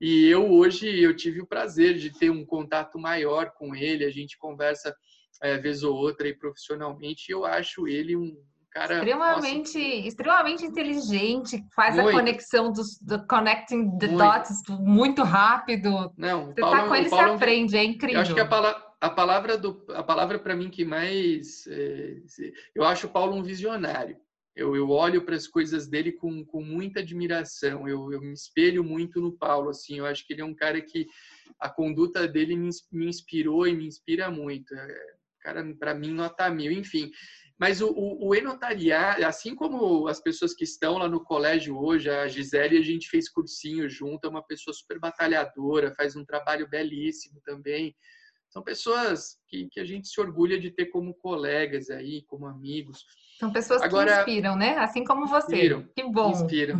E 0.00 0.26
eu 0.26 0.50
hoje 0.50 1.02
eu 1.02 1.14
tive 1.16 1.40
o 1.40 1.46
prazer 1.46 1.94
de 1.94 2.10
ter 2.10 2.30
um 2.30 2.44
contato 2.44 2.98
maior 2.98 3.52
com 3.52 3.74
ele, 3.74 4.04
a 4.04 4.10
gente 4.10 4.38
conversa 4.38 4.94
é, 5.42 5.58
vez 5.58 5.82
ou 5.82 5.96
outra 5.96 6.26
aí 6.26 6.34
profissionalmente, 6.34 7.28
e 7.28 7.32
eu 7.32 7.44
acho 7.44 7.88
ele 7.88 8.16
um 8.16 8.36
cara 8.70 8.94
extremamente, 8.94 9.78
nossa, 9.78 10.08
extremamente 10.08 10.64
inteligente, 10.64 11.64
faz 11.74 11.94
muito. 11.94 12.08
a 12.08 12.12
conexão 12.12 12.72
dos 12.72 12.98
do 13.00 13.24
connecting 13.26 13.98
the 13.98 14.08
muito. 14.08 14.18
dots 14.18 14.62
muito 14.80 15.22
rápido. 15.22 16.12
Não, 16.16 16.46
você 16.46 16.60
Paulo, 16.60 16.76
tá 16.76 16.88
com 16.88 16.94
ele, 16.96 17.08
você 17.08 17.20
aprende, 17.20 17.76
é 17.76 17.84
incrível. 17.84 18.16
Eu 18.16 18.22
acho 18.22 18.34
que 18.34 18.40
a 18.40 18.46
palavra, 18.46 18.83
a 19.04 19.10
palavra 19.10 19.58
do 19.58 19.84
a 19.90 20.02
palavra 20.02 20.38
para 20.38 20.56
mim 20.56 20.70
que 20.70 20.82
mais 20.82 21.66
é, 21.66 22.16
eu 22.74 22.84
acho 22.84 23.06
o 23.06 23.10
Paulo 23.10 23.36
um 23.36 23.42
visionário. 23.42 24.16
Eu, 24.56 24.74
eu 24.76 24.88
olho 24.88 25.24
para 25.24 25.34
as 25.34 25.48
coisas 25.48 25.88
dele 25.88 26.12
com, 26.12 26.44
com 26.44 26.62
muita 26.62 27.00
admiração. 27.00 27.88
Eu, 27.88 28.12
eu 28.12 28.20
me 28.20 28.32
espelho 28.32 28.84
muito 28.84 29.20
no 29.20 29.36
Paulo. 29.36 29.68
Assim, 29.68 29.98
eu 29.98 30.06
acho 30.06 30.24
que 30.24 30.32
ele 30.32 30.42
é 30.42 30.44
um 30.44 30.54
cara 30.54 30.80
que 30.80 31.08
a 31.58 31.68
conduta 31.68 32.28
dele 32.28 32.56
me, 32.56 32.70
me 32.92 33.06
inspirou 33.06 33.66
e 33.66 33.74
me 33.74 33.84
inspira 33.84 34.30
muito. 34.30 34.72
É, 34.72 34.96
cara, 35.40 35.74
para 35.76 35.92
mim, 35.92 36.12
nota 36.12 36.48
mil. 36.50 36.70
Enfim, 36.70 37.10
mas 37.58 37.82
o, 37.82 37.88
o, 37.90 38.28
o 38.28 39.26
assim 39.26 39.56
como 39.56 40.06
as 40.06 40.20
pessoas 40.20 40.54
que 40.54 40.64
estão 40.64 40.98
lá 40.98 41.08
no 41.08 41.24
colégio 41.24 41.76
hoje, 41.76 42.08
a 42.08 42.28
Gisele, 42.28 42.78
a 42.78 42.82
gente 42.82 43.08
fez 43.08 43.28
cursinho 43.28 43.90
junto, 43.90 44.26
é 44.26 44.30
uma 44.30 44.46
pessoa 44.46 44.72
super 44.72 45.00
batalhadora, 45.00 45.94
faz 45.96 46.14
um 46.14 46.24
trabalho 46.24 46.68
belíssimo 46.68 47.40
também. 47.44 47.94
São 48.54 48.62
pessoas 48.62 49.36
que, 49.48 49.66
que 49.68 49.80
a 49.80 49.84
gente 49.84 50.06
se 50.06 50.20
orgulha 50.20 50.60
de 50.60 50.70
ter 50.70 50.86
como 50.86 51.12
colegas 51.14 51.90
aí, 51.90 52.22
como 52.22 52.46
amigos. 52.46 53.04
São 53.36 53.52
pessoas 53.52 53.82
agora, 53.82 54.22
que 54.22 54.30
inspiram, 54.30 54.54
né? 54.54 54.78
Assim 54.78 55.02
como 55.02 55.26
você. 55.26 55.56
Inspiram, 55.56 55.88
que 55.92 56.04
bom. 56.04 56.30
Inspiram. 56.30 56.78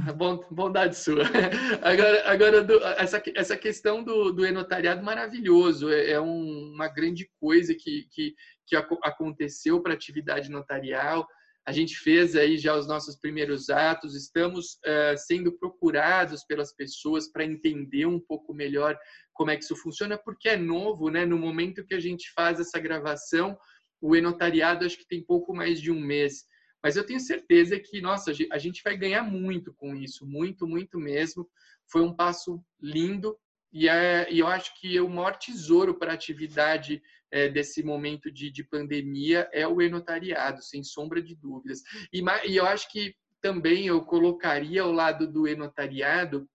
Bondade 0.52 0.94
sua. 0.96 1.24
Agora, 1.82 2.30
agora 2.30 2.62
do, 2.62 2.80
essa, 2.84 3.20
essa 3.34 3.56
questão 3.56 4.04
do, 4.04 4.30
do 4.30 4.46
enotariado 4.46 5.02
maravilhoso. 5.02 5.90
É, 5.90 6.12
é 6.12 6.20
um, 6.20 6.70
uma 6.72 6.86
grande 6.86 7.28
coisa 7.40 7.74
que, 7.74 8.06
que, 8.12 8.36
que 8.68 8.76
aconteceu 8.76 9.82
para 9.82 9.94
a 9.94 9.96
atividade 9.96 10.48
notarial. 10.48 11.26
A 11.66 11.72
gente 11.72 11.96
fez 11.96 12.36
aí 12.36 12.56
já 12.56 12.76
os 12.76 12.86
nossos 12.86 13.16
primeiros 13.16 13.68
atos, 13.68 14.14
estamos 14.14 14.74
uh, 14.86 15.16
sendo 15.16 15.50
procurados 15.50 16.44
pelas 16.44 16.72
pessoas 16.72 17.32
para 17.32 17.44
entender 17.44 18.06
um 18.06 18.20
pouco 18.20 18.52
melhor 18.52 18.96
como 19.34 19.50
é 19.50 19.56
que 19.56 19.64
isso 19.64 19.76
funciona, 19.76 20.16
porque 20.16 20.48
é 20.48 20.56
novo, 20.56 21.10
né? 21.10 21.26
No 21.26 21.36
momento 21.36 21.84
que 21.84 21.94
a 21.94 22.00
gente 22.00 22.32
faz 22.32 22.58
essa 22.60 22.78
gravação, 22.78 23.58
o 24.00 24.16
enotariado 24.16 24.86
acho 24.86 24.96
que 24.96 25.06
tem 25.06 25.22
pouco 25.22 25.54
mais 25.54 25.80
de 25.80 25.90
um 25.90 26.00
mês. 26.00 26.44
Mas 26.82 26.96
eu 26.96 27.04
tenho 27.04 27.20
certeza 27.20 27.78
que, 27.80 28.00
nossa, 28.00 28.32
a 28.52 28.58
gente 28.58 28.82
vai 28.82 28.96
ganhar 28.96 29.22
muito 29.22 29.72
com 29.74 29.94
isso, 29.94 30.26
muito, 30.26 30.66
muito 30.66 30.98
mesmo. 30.98 31.48
Foi 31.90 32.02
um 32.02 32.14
passo 32.14 32.62
lindo 32.80 33.36
e, 33.72 33.88
é, 33.88 34.32
e 34.32 34.38
eu 34.38 34.46
acho 34.46 34.78
que 34.78 35.00
o 35.00 35.08
maior 35.08 35.36
tesouro 35.36 35.98
para 35.98 36.12
a 36.12 36.14
atividade 36.14 37.02
é, 37.32 37.48
desse 37.48 37.82
momento 37.82 38.30
de, 38.30 38.48
de 38.48 38.62
pandemia 38.62 39.48
é 39.52 39.66
o 39.66 39.82
enotariado, 39.82 40.62
sem 40.62 40.84
sombra 40.84 41.20
de 41.20 41.34
dúvidas. 41.34 41.80
E, 42.12 42.22
e 42.46 42.56
eu 42.56 42.66
acho 42.66 42.88
que 42.92 43.16
também 43.40 43.88
eu 43.88 44.00
colocaria 44.04 44.82
ao 44.82 44.92
lado 44.92 45.26
do 45.26 45.48
enotariado 45.48 46.48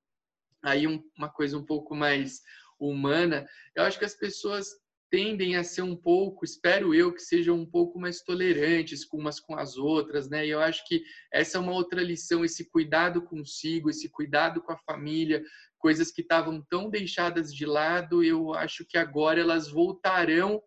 aí 0.64 0.88
um, 0.88 1.04
uma 1.18 1.30
coisa 1.30 1.58
um 1.58 1.66
pouco 1.66 1.94
mais 1.94 2.42
humana. 2.80 3.46
Eu 3.76 3.84
acho 3.84 4.00
que 4.00 4.06
as 4.06 4.16
pessoas 4.16 4.68
tendem 5.12 5.56
a 5.56 5.64
ser 5.64 5.82
um 5.82 5.96
pouco, 5.96 6.46
espero 6.46 6.94
eu, 6.94 7.12
que 7.12 7.22
sejam 7.22 7.56
um 7.56 7.66
pouco 7.66 8.00
mais 8.00 8.22
tolerantes 8.22 9.04
com 9.04 9.18
umas 9.18 9.40
com 9.40 9.56
as 9.56 9.76
outras, 9.76 10.30
né? 10.30 10.46
E 10.46 10.52
eu 10.52 10.60
acho 10.60 10.86
que 10.88 11.02
essa 11.34 11.58
é 11.58 11.62
uma 11.62 11.72
outra 11.72 12.02
lição, 12.02 12.46
esse 12.46 12.70
cuidado 12.70 13.24
consigo, 13.24 13.90
esse 13.90 14.10
cuidado 14.10 14.62
com 14.62 14.72
a 14.72 14.78
família, 14.78 15.42
coisas 15.80 16.12
que 16.12 16.22
estavam 16.22 16.64
tão 16.70 16.90
deixadas 16.90 17.54
de 17.54 17.66
lado, 17.66 18.24
eu 18.24 18.54
acho 18.54 18.86
que 18.88 18.98
agora 18.98 19.42
elas 19.42 19.70
voltarão 19.70 20.62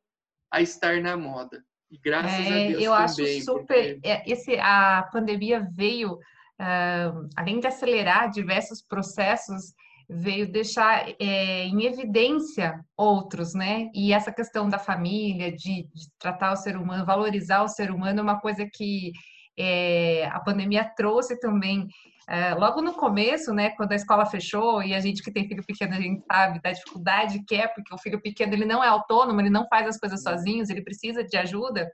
a 0.53 0.61
estar 0.61 1.01
na 1.01 1.17
moda. 1.17 1.63
E 1.91 1.99
graças 1.99 2.47
é, 2.47 2.49
a 2.49 2.69
Deus 2.69 2.83
eu 2.83 2.91
também. 2.91 3.05
acho 3.05 3.45
super. 3.45 3.95
Porque... 3.95 4.09
É, 4.09 4.23
esse, 4.31 4.57
a 4.57 5.09
pandemia 5.13 5.69
veio, 5.73 6.15
uh, 6.15 7.29
além 7.37 7.61
de 7.61 7.67
acelerar 7.67 8.31
diversos 8.31 8.83
processos, 8.83 9.75
veio 10.09 10.51
deixar 10.51 11.09
é, 11.19 11.65
em 11.65 11.85
evidência 11.85 12.81
outros, 12.97 13.55
né? 13.55 13.91
E 13.95 14.13
essa 14.13 14.33
questão 14.33 14.69
da 14.69 14.79
família, 14.79 15.51
de, 15.51 15.85
de, 15.85 16.09
tratar 16.19 16.53
o 16.53 16.57
ser 16.57 16.77
humano, 16.77 17.05
valorizar 17.05 17.63
o 17.63 17.69
ser 17.69 17.91
humano, 17.91 18.21
é 18.21 18.23
uma 18.23 18.41
coisa 18.41 18.67
que 18.73 19.13
é, 19.59 20.27
a 20.27 20.41
pandemia 20.41 20.91
trouxe 20.97 21.39
também. 21.41 21.87
É, 22.29 22.55
logo 22.55 22.81
no 22.81 22.95
começo, 22.95 23.53
né, 23.53 23.71
quando 23.71 23.93
a 23.93 23.97
escola 23.97 24.25
fechou 24.25 24.83
e 24.83 24.95
a 24.95 25.01
gente 25.01 25.23
que 25.23 25.33
tem 25.33 25.47
filho 25.49 25.65
pequeno, 25.67 25.95
a 25.95 26.01
gente 26.01 26.23
sabe 26.25 26.61
da 26.63 26.71
dificuldade 26.71 27.43
que 27.45 27.57
é, 27.57 27.67
porque 27.67 27.93
o 27.93 27.99
filho 27.99 28.23
pequeno 28.23 28.55
ele 28.55 28.65
não 28.65 28.83
é 28.83 28.89
autônomo, 28.89 29.41
ele 29.41 29.51
não 29.51 29.67
faz 29.67 29.89
as 29.89 29.99
coisas 29.99 30.23
sozinhos, 30.23 30.71
ele 30.71 30.83
precisa 30.83 31.25
de 31.25 31.37
ajuda. 31.37 31.91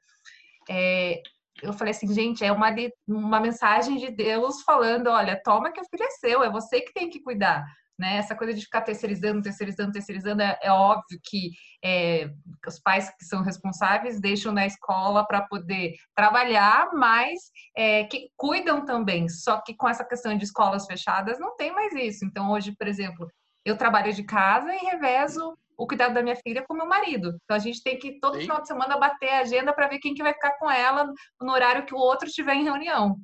É, 0.69 1.23
eu 1.63 1.73
falei 1.73 1.93
assim, 1.93 2.13
gente, 2.13 2.45
é 2.45 2.53
uma, 2.53 2.69
uma 3.07 3.41
mensagem 3.41 3.97
de 3.97 4.11
Deus 4.11 4.63
falando, 4.63 5.09
olha, 5.09 5.41
toma 5.43 5.73
que 5.73 5.81
o 5.81 5.85
filho 5.85 6.05
é 6.05 6.11
seu, 6.11 6.43
é 6.43 6.51
você 6.51 6.81
que 6.81 6.93
tem 6.93 7.11
que 7.11 7.23
cuidar. 7.23 7.65
Né? 7.99 8.17
Essa 8.17 8.37
coisa 8.37 8.55
de 8.55 8.63
ficar 8.63 8.83
terceirizando, 8.83 9.43
terceirizando, 9.43 9.93
terceirizando, 9.93 10.41
é, 10.41 10.57
é 10.63 10.71
óbvio 10.71 11.19
que 11.25 11.51
é, 11.85 12.31
os 12.67 12.79
pais 12.79 13.11
que 13.19 13.25
são 13.25 13.43
responsáveis 13.43 14.21
deixam 14.21 14.53
na 14.53 14.67
escola 14.67 15.27
para 15.27 15.43
poder 15.43 15.95
trabalhar, 16.15 16.91
mas 16.93 17.51
é, 17.77 18.05
que 18.05 18.29
cuidam 18.37 18.85
também. 18.85 19.29
Só 19.29 19.61
que 19.61 19.75
com 19.75 19.89
essa 19.89 20.05
questão 20.05 20.37
de 20.37 20.45
escolas 20.45 20.87
fechadas, 20.87 21.41
não 21.41 21.57
tem 21.57 21.73
mais 21.73 21.93
isso. 21.95 22.25
Então, 22.25 22.53
hoje, 22.53 22.73
por 22.79 22.87
exemplo, 22.87 23.29
eu 23.65 23.77
trabalho 23.77 24.13
de 24.13 24.23
casa 24.23 24.73
e 24.73 24.79
revezo 24.79 25.57
o 25.77 25.87
cuidado 25.87 26.15
da 26.15 26.23
minha 26.23 26.37
filha 26.37 26.65
com 26.67 26.75
meu 26.75 26.87
marido. 26.87 27.39
Então 27.45 27.57
a 27.57 27.61
gente 27.61 27.83
tem 27.83 27.99
que 27.99 28.19
todo 28.19 28.35
Sim. 28.35 28.43
final 28.43 28.61
de 28.61 28.67
semana 28.67 28.99
bater 28.99 29.29
a 29.29 29.41
agenda 29.41 29.73
para 29.73 29.87
ver 29.87 30.01
quem 30.01 30.13
que 30.13 30.23
vai 30.23 30.33
ficar 30.33 30.59
com 30.59 30.69
ela 30.69 31.13
no 31.41 31.53
horário 31.53 31.87
que 31.87 31.95
o 31.95 31.99
outro 31.99 32.27
estiver 32.27 32.55
em 32.55 32.65
reunião. 32.65 33.17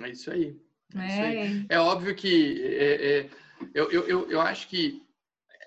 É 0.00 0.10
isso 0.10 0.30
aí. 0.30 0.56
É, 0.94 1.00
é. 1.00 1.06
Isso 1.06 1.22
aí. 1.22 1.66
é 1.68 1.80
óbvio 1.80 2.14
que 2.14 2.62
é, 2.62 3.18
é 3.18 3.30
eu, 3.74 3.90
eu, 3.90 4.08
eu, 4.08 4.30
eu 4.30 4.40
acho 4.40 4.68
que 4.68 5.02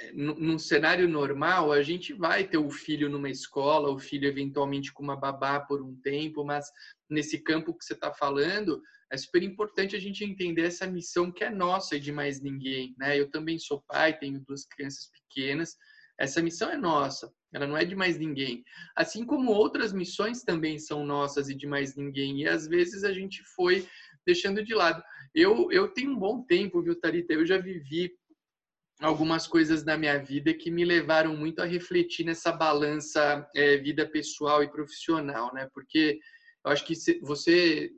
eh, 0.02 0.12
num 0.14 0.58
cenário 0.60 1.08
normal, 1.08 1.72
a 1.72 1.82
gente 1.82 2.14
vai 2.14 2.48
ter 2.48 2.58
o 2.58 2.70
filho 2.70 3.10
numa 3.10 3.30
escola, 3.30 3.90
o 3.90 4.00
filho 4.00 4.28
eventualmente 4.28 4.94
com 4.94 5.04
uma 5.04 5.16
babá 5.16 5.60
por 5.60 5.82
um 5.82 5.96
tempo, 6.02 6.44
mas 6.44 6.66
nesse 7.10 7.40
campo 7.40 7.74
que 7.74 7.86
você 7.86 7.94
está 7.94 8.12
falando, 8.12 8.82
é 9.12 9.18
super 9.18 9.44
importante 9.44 9.96
a 9.96 10.00
gente 10.00 10.24
entender 10.24 10.64
essa 10.64 10.88
missão 10.88 11.32
que 11.32 11.44
é 11.44 11.50
nossa 11.50 11.96
e 11.96 12.00
de 12.00 12.12
mais 12.12 12.42
ninguém. 12.42 12.96
Né? 12.98 13.20
Eu 13.20 13.30
também 13.30 13.60
sou 13.60 13.84
pai, 13.88 14.18
tenho 14.18 14.40
duas 14.40 14.66
crianças 14.66 15.10
pequenas, 15.12 15.75
essa 16.18 16.42
missão 16.42 16.70
é 16.70 16.78
nossa, 16.78 17.32
ela 17.54 17.68
não 17.68 17.78
é 17.78 17.84
de 17.84 17.96
mais 17.96 18.18
ninguém. 18.18 18.64
Assim 18.96 19.25
como 19.25 19.52
outras 19.52 19.92
missões 19.92 20.44
também 20.44 20.80
são 20.80 21.06
nossas 21.06 21.50
e 21.50 21.56
de 21.56 21.68
mais 21.68 21.96
ninguém, 21.96 22.42
e 22.42 22.48
às 22.48 22.68
vezes 22.68 23.04
a 23.04 23.12
gente 23.12 23.44
foi 23.56 23.88
deixando 24.25 24.63
de 24.63 24.74
lado. 24.74 25.03
Eu, 25.34 25.72
eu 25.72 25.88
tenho 25.88 26.12
um 26.12 26.20
bom 26.20 26.44
tempo, 26.44 26.82
viu, 26.82 27.00
Tarita? 27.00 27.34
Eu 27.34 27.46
já 27.46 27.58
vivi 27.58 28.12
algumas 29.01 29.46
coisas 29.46 29.84
na 29.84 29.98
minha 29.98 30.17
vida 30.17 30.53
que 30.53 30.72
me 30.72 30.86
levaram 30.86 31.36
muito 31.36 31.62
a 31.62 31.65
refletir 31.65 32.25
nessa 32.25 32.51
balança 32.51 33.48
é, 33.53 33.77
vida 33.77 34.08
pessoal 34.08 34.63
e 34.63 34.72
profissional, 34.72 35.53
né? 35.53 35.70
Porque 35.74 36.20
eu 36.65 36.72
acho 36.72 36.86
que 36.86 36.94
você 37.22 37.91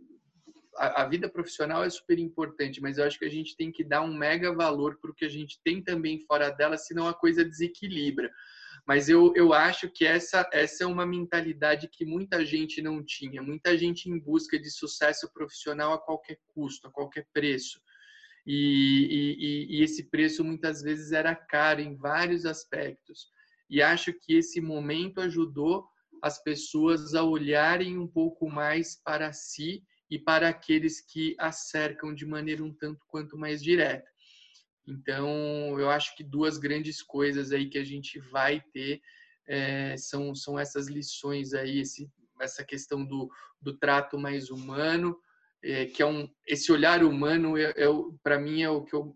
a, 0.78 1.06
vida 1.06 1.28
profissional 1.28 1.84
é 1.84 1.90
super 1.90 2.20
importante, 2.20 2.80
mas 2.82 2.98
eu 2.98 3.06
acho 3.06 3.18
que 3.18 3.26
a 3.26 3.30
gente 3.30 3.56
tem 3.58 3.72
que 3.72 3.84
dar 3.84 4.02
um 4.02 4.14
mega 4.14 4.54
valor 4.54 4.98
para 5.00 5.12
o 5.12 5.14
que 5.14 5.26
a 5.26 5.30
gente 5.30 5.60
tem 5.64 5.82
também 5.82 6.20
fora 6.26 6.50
dela, 6.50 6.78
senão 6.78 7.08
a 7.08 7.14
coisa 7.14 7.44
desequilibra. 7.44 8.32
Mas 8.88 9.10
eu, 9.10 9.34
eu 9.36 9.52
acho 9.52 9.90
que 9.90 10.06
essa, 10.06 10.50
essa 10.54 10.86
é 10.86 10.88
uma 10.88 11.06
mentalidade 11.06 11.90
que 11.90 12.06
muita 12.06 12.46
gente 12.46 12.82
não 12.82 13.04
tinha. 13.04 13.42
Muita 13.42 13.78
gente 13.78 14.10
em 14.10 14.18
busca 14.18 14.58
de 14.58 14.72
sucesso 14.72 15.30
profissional 15.34 15.92
a 15.92 16.00
qualquer 16.00 16.40
custo, 16.54 16.88
a 16.88 16.92
qualquer 16.92 17.28
preço. 17.34 17.82
E, 18.46 19.68
e, 19.70 19.78
e 19.78 19.84
esse 19.84 20.10
preço 20.10 20.42
muitas 20.42 20.82
vezes 20.82 21.12
era 21.12 21.36
caro 21.36 21.82
em 21.82 21.98
vários 21.98 22.46
aspectos. 22.46 23.28
E 23.70 23.82
acho 23.82 24.14
que 24.14 24.36
esse 24.36 24.62
momento 24.62 25.20
ajudou 25.20 25.86
as 26.24 26.42
pessoas 26.42 27.14
a 27.14 27.24
olharem 27.24 27.98
um 27.98 28.08
pouco 28.08 28.50
mais 28.50 28.96
para 29.04 29.34
si 29.34 29.84
e 30.10 30.18
para 30.18 30.48
aqueles 30.48 31.02
que 31.02 31.36
a 31.38 31.52
cercam 31.52 32.16
de 32.16 32.26
maneira 32.26 32.64
um 32.64 32.74
tanto 32.74 33.06
quanto 33.10 33.38
mais 33.38 33.62
direta. 33.62 34.10
Então, 34.88 35.80
eu 35.80 35.90
acho 35.90 36.16
que 36.16 36.24
duas 36.24 36.58
grandes 36.58 37.02
coisas 37.02 37.52
aí 37.52 37.70
que 37.70 37.78
a 37.78 37.84
gente 37.84 38.20
vai 38.20 38.62
ter 38.74 39.02
é, 39.48 39.96
são, 39.98 40.34
são 40.34 40.58
essas 40.58 40.88
lições 40.88 41.54
aí, 41.54 41.80
esse, 41.80 42.10
essa 42.42 42.64
questão 42.64 43.06
do, 43.06 43.30
do 43.62 43.78
trato 43.78 44.18
mais 44.18 44.50
humano, 44.50 45.18
é, 45.64 45.86
que 45.86 46.02
é 46.02 46.06
um 46.06 46.30
esse 46.46 46.72
olhar 46.72 47.04
humano 47.04 47.58
é, 47.58 47.74
é 47.76 47.88
para 48.24 48.40
mim 48.40 48.62
é 48.62 48.70
o 48.70 48.84
que 48.84 48.96
eu 48.96 49.16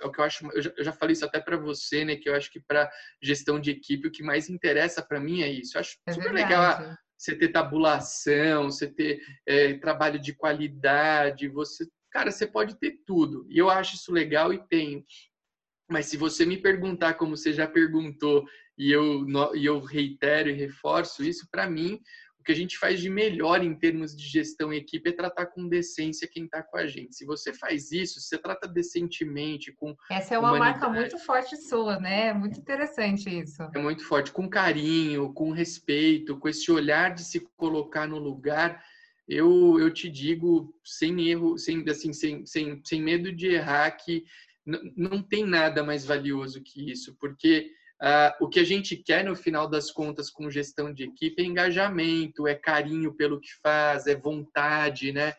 é 0.00 0.06
o 0.06 0.10
que 0.10 0.20
eu 0.20 0.24
acho 0.24 0.46
eu 0.52 0.62
já, 0.62 0.72
eu 0.76 0.84
já 0.84 0.92
falei 0.92 1.12
isso 1.12 1.24
até 1.24 1.38
para 1.38 1.56
você 1.56 2.04
né 2.04 2.16
que 2.16 2.28
eu 2.28 2.34
acho 2.34 2.50
que 2.50 2.60
para 2.60 2.90
gestão 3.22 3.60
de 3.60 3.70
equipe 3.70 4.08
o 4.08 4.10
que 4.10 4.22
mais 4.22 4.48
interessa 4.48 5.02
para 5.02 5.20
mim 5.20 5.42
é 5.42 5.50
isso 5.50 5.76
eu 5.76 5.80
acho 5.80 5.98
é 6.06 6.12
super 6.12 6.32
verdade. 6.32 6.50
legal 6.50 6.96
você 7.16 7.36
ter 7.36 7.48
tabulação 7.48 8.70
você 8.70 8.90
ter 8.90 9.20
é, 9.46 9.74
trabalho 9.74 10.18
de 10.18 10.34
qualidade 10.34 11.48
você 11.48 11.86
Cara, 12.12 12.30
você 12.30 12.46
pode 12.46 12.78
ter 12.78 13.00
tudo. 13.06 13.46
E 13.48 13.58
eu 13.58 13.70
acho 13.70 13.96
isso 13.96 14.12
legal 14.12 14.52
e 14.52 14.58
tenho. 14.68 15.02
Mas 15.90 16.06
se 16.06 16.16
você 16.16 16.44
me 16.44 16.56
perguntar 16.56 17.14
como 17.14 17.36
você 17.36 17.52
já 17.52 17.66
perguntou 17.66 18.44
e 18.78 18.90
eu, 18.90 19.26
e 19.54 19.64
eu 19.64 19.80
reitero 19.80 20.48
e 20.48 20.52
reforço 20.52 21.24
isso, 21.24 21.48
para 21.50 21.68
mim, 21.68 22.00
o 22.38 22.44
que 22.44 22.50
a 22.50 22.56
gente 22.56 22.76
faz 22.76 23.00
de 23.00 23.08
melhor 23.08 23.62
em 23.62 23.72
termos 23.72 24.16
de 24.16 24.26
gestão 24.26 24.72
e 24.72 24.76
equipe 24.76 25.10
é 25.10 25.12
tratar 25.12 25.46
com 25.46 25.68
decência 25.68 26.28
quem 26.28 26.44
está 26.44 26.60
com 26.60 26.76
a 26.76 26.86
gente. 26.88 27.14
Se 27.14 27.24
você 27.24 27.52
faz 27.52 27.92
isso, 27.92 28.20
se 28.20 28.28
você 28.28 28.38
trata 28.38 28.66
decentemente, 28.66 29.72
com. 29.72 29.94
Essa 30.10 30.34
é 30.34 30.38
uma 30.38 30.58
marca 30.58 30.88
muito 30.88 31.18
forte 31.18 31.56
sua, 31.56 32.00
né? 32.00 32.32
Muito 32.32 32.58
interessante 32.58 33.30
isso. 33.30 33.62
É 33.74 33.78
muito 33.78 34.04
forte, 34.04 34.32
com 34.32 34.50
carinho, 34.50 35.32
com 35.32 35.52
respeito, 35.52 36.36
com 36.36 36.48
esse 36.48 36.70
olhar 36.70 37.14
de 37.14 37.22
se 37.22 37.40
colocar 37.56 38.08
no 38.08 38.18
lugar. 38.18 38.82
Eu, 39.28 39.78
eu 39.78 39.92
te 39.92 40.10
digo, 40.10 40.74
sem 40.84 41.28
erro, 41.28 41.56
sem, 41.56 41.84
assim, 41.88 42.12
sem, 42.12 42.44
sem, 42.44 42.82
sem 42.84 43.02
medo 43.02 43.32
de 43.32 43.48
errar, 43.48 43.90
que 43.92 44.24
não 44.96 45.22
tem 45.22 45.44
nada 45.44 45.82
mais 45.82 46.04
valioso 46.04 46.62
que 46.62 46.90
isso, 46.90 47.16
porque 47.18 47.70
Uh, 48.02 48.34
o 48.44 48.48
que 48.48 48.58
a 48.58 48.64
gente 48.64 48.96
quer 48.96 49.24
no 49.24 49.36
final 49.36 49.70
das 49.70 49.88
contas 49.88 50.28
com 50.28 50.50
gestão 50.50 50.92
de 50.92 51.04
equipe 51.04 51.40
é 51.40 51.46
engajamento, 51.46 52.48
é 52.48 52.54
carinho 52.56 53.14
pelo 53.14 53.38
que 53.38 53.50
faz, 53.62 54.08
é 54.08 54.16
vontade, 54.16 55.12
né? 55.12 55.32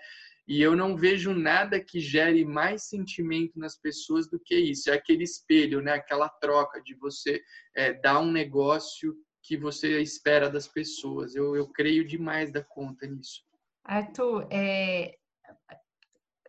E 0.48 0.62
eu 0.62 0.74
não 0.74 0.96
vejo 0.96 1.34
nada 1.34 1.78
que 1.80 2.00
gere 2.00 2.46
mais 2.46 2.84
sentimento 2.84 3.60
nas 3.60 3.78
pessoas 3.78 4.30
do 4.30 4.40
que 4.40 4.56
isso. 4.56 4.90
É 4.90 4.94
aquele 4.94 5.26
espelho, 5.26 5.82
né? 5.82 5.92
Aquela 5.92 6.30
troca 6.30 6.82
de 6.82 6.96
você 6.96 7.42
é, 7.76 7.94
dar 7.94 8.22
um 8.22 8.32
negócio 8.32 9.14
que 9.42 9.58
você 9.58 10.00
espera 10.02 10.50
das 10.50 10.66
pessoas. 10.66 11.36
Eu, 11.36 11.58
eu 11.58 11.68
creio 11.68 12.08
demais 12.08 12.50
da 12.50 12.64
conta 12.64 13.06
nisso. 13.06 13.42
Arthur, 13.84 14.48
é, 14.50 15.16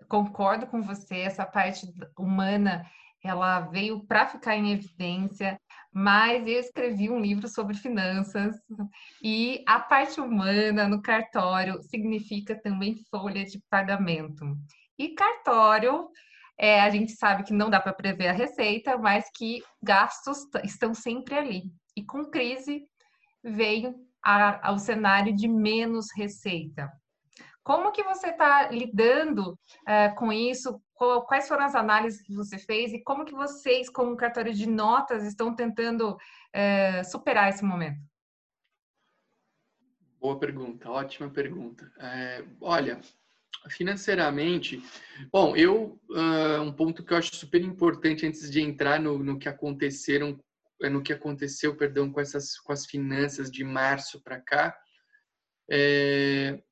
concordo 0.09 0.67
com 0.67 0.83
você. 0.83 1.21
Essa 1.21 1.45
parte 1.45 1.87
humana, 2.19 2.85
ela 3.23 3.61
veio 3.61 4.05
para 4.07 4.27
ficar 4.27 4.57
em 4.57 4.73
evidência 4.73 5.59
mas 5.95 6.45
eu 6.45 6.59
escrevi 6.59 7.09
um 7.09 7.21
livro 7.21 7.47
sobre 7.47 7.77
finanças 7.77 8.57
e 9.23 9.63
a 9.65 9.79
parte 9.79 10.21
humana 10.21 10.89
no 10.89 11.01
cartório 11.01 11.81
significa 11.85 12.61
também 12.61 12.97
folha 13.09 13.45
de 13.45 13.63
pagamento. 13.71 14.45
E 14.99 15.11
cartório, 15.11 16.09
é, 16.59 16.81
a 16.81 16.91
gente 16.91 17.13
sabe 17.13 17.45
que 17.45 17.53
não 17.53 17.71
dá 17.71 17.79
para 17.79 17.93
prever 17.93 18.27
a 18.27 18.33
receita, 18.33 18.99
mas 18.99 19.31
que 19.33 19.63
gastos 19.81 20.39
estão 20.65 20.93
sempre 20.93 21.37
ali. 21.37 21.63
E 21.97 22.05
com 22.05 22.25
crise 22.25 22.83
veio 23.41 23.95
ao 24.21 24.81
cenário 24.81 25.33
de 25.33 25.47
menos 25.47 26.07
receita. 26.17 26.91
Como 27.65 27.93
que 27.93 28.03
você 28.03 28.29
está 28.29 28.71
lidando 28.71 29.59
é, 29.89 30.11
com 30.11 30.33
isso? 30.33 30.81
quais 31.27 31.49
foram 31.49 31.65
as 31.65 31.75
análises 31.75 32.23
que 32.23 32.35
você 32.35 32.57
fez 32.57 32.93
e 32.93 33.03
como 33.03 33.25
que 33.25 33.35
vocês, 33.35 33.91
como 33.91 34.17
cartório 34.17 34.55
de 34.55 34.67
notas, 34.67 35.25
estão 35.25 35.55
tentando 35.55 36.17
é, 36.53 37.03
superar 37.03 37.51
esse 37.51 37.65
momento? 37.65 38.01
Boa 40.21 40.39
pergunta, 40.39 40.89
ótima 40.89 41.29
pergunta. 41.29 41.91
É, 41.99 42.45
olha, 42.61 43.01
financeiramente, 43.69 44.83
bom, 45.31 45.55
eu 45.57 46.01
uh, 46.11 46.63
um 46.63 46.73
ponto 46.73 47.05
que 47.05 47.13
eu 47.13 47.19
acho 47.19 47.35
super 47.37 47.61
importante 47.61 48.27
antes 48.27 48.51
de 48.51 48.61
entrar 48.61 48.99
no, 49.01 49.19
no 49.19 49.39
que 49.39 49.49
aconteceram, 49.49 50.39
é, 50.81 50.89
no 50.89 51.03
que 51.03 51.13
aconteceu, 51.13 51.77
perdão, 51.77 52.11
com 52.11 52.21
essas 52.21 52.59
com 52.59 52.73
as 52.73 52.87
finanças 52.87 53.51
de 53.51 53.65
março 53.65 54.23
para 54.23 54.41
cá, 54.41 54.75
é, 55.71 56.63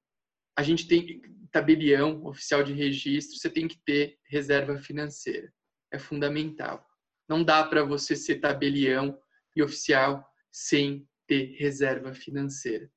a 0.56 0.62
gente 0.62 0.87
tem 0.87 1.21
tabelião 1.50 2.25
oficial 2.25 2.62
de 2.62 2.73
registro, 2.73 3.38
você 3.38 3.50
tem 3.50 3.68
que 3.68 3.78
ter 3.85 4.18
reserva 4.25 4.78
financeira. 4.78 5.52
É 5.90 5.99
fundamental. 5.99 6.85
Não 7.28 7.44
dá 7.44 7.62
para 7.62 7.85
você 7.85 8.16
ser 8.16 8.37
tabelião 8.37 9.18
e 9.54 9.62
oficial 9.62 10.26
sem 10.50 11.06
ter 11.26 11.56
reserva 11.59 12.14
financeira. 12.14 12.90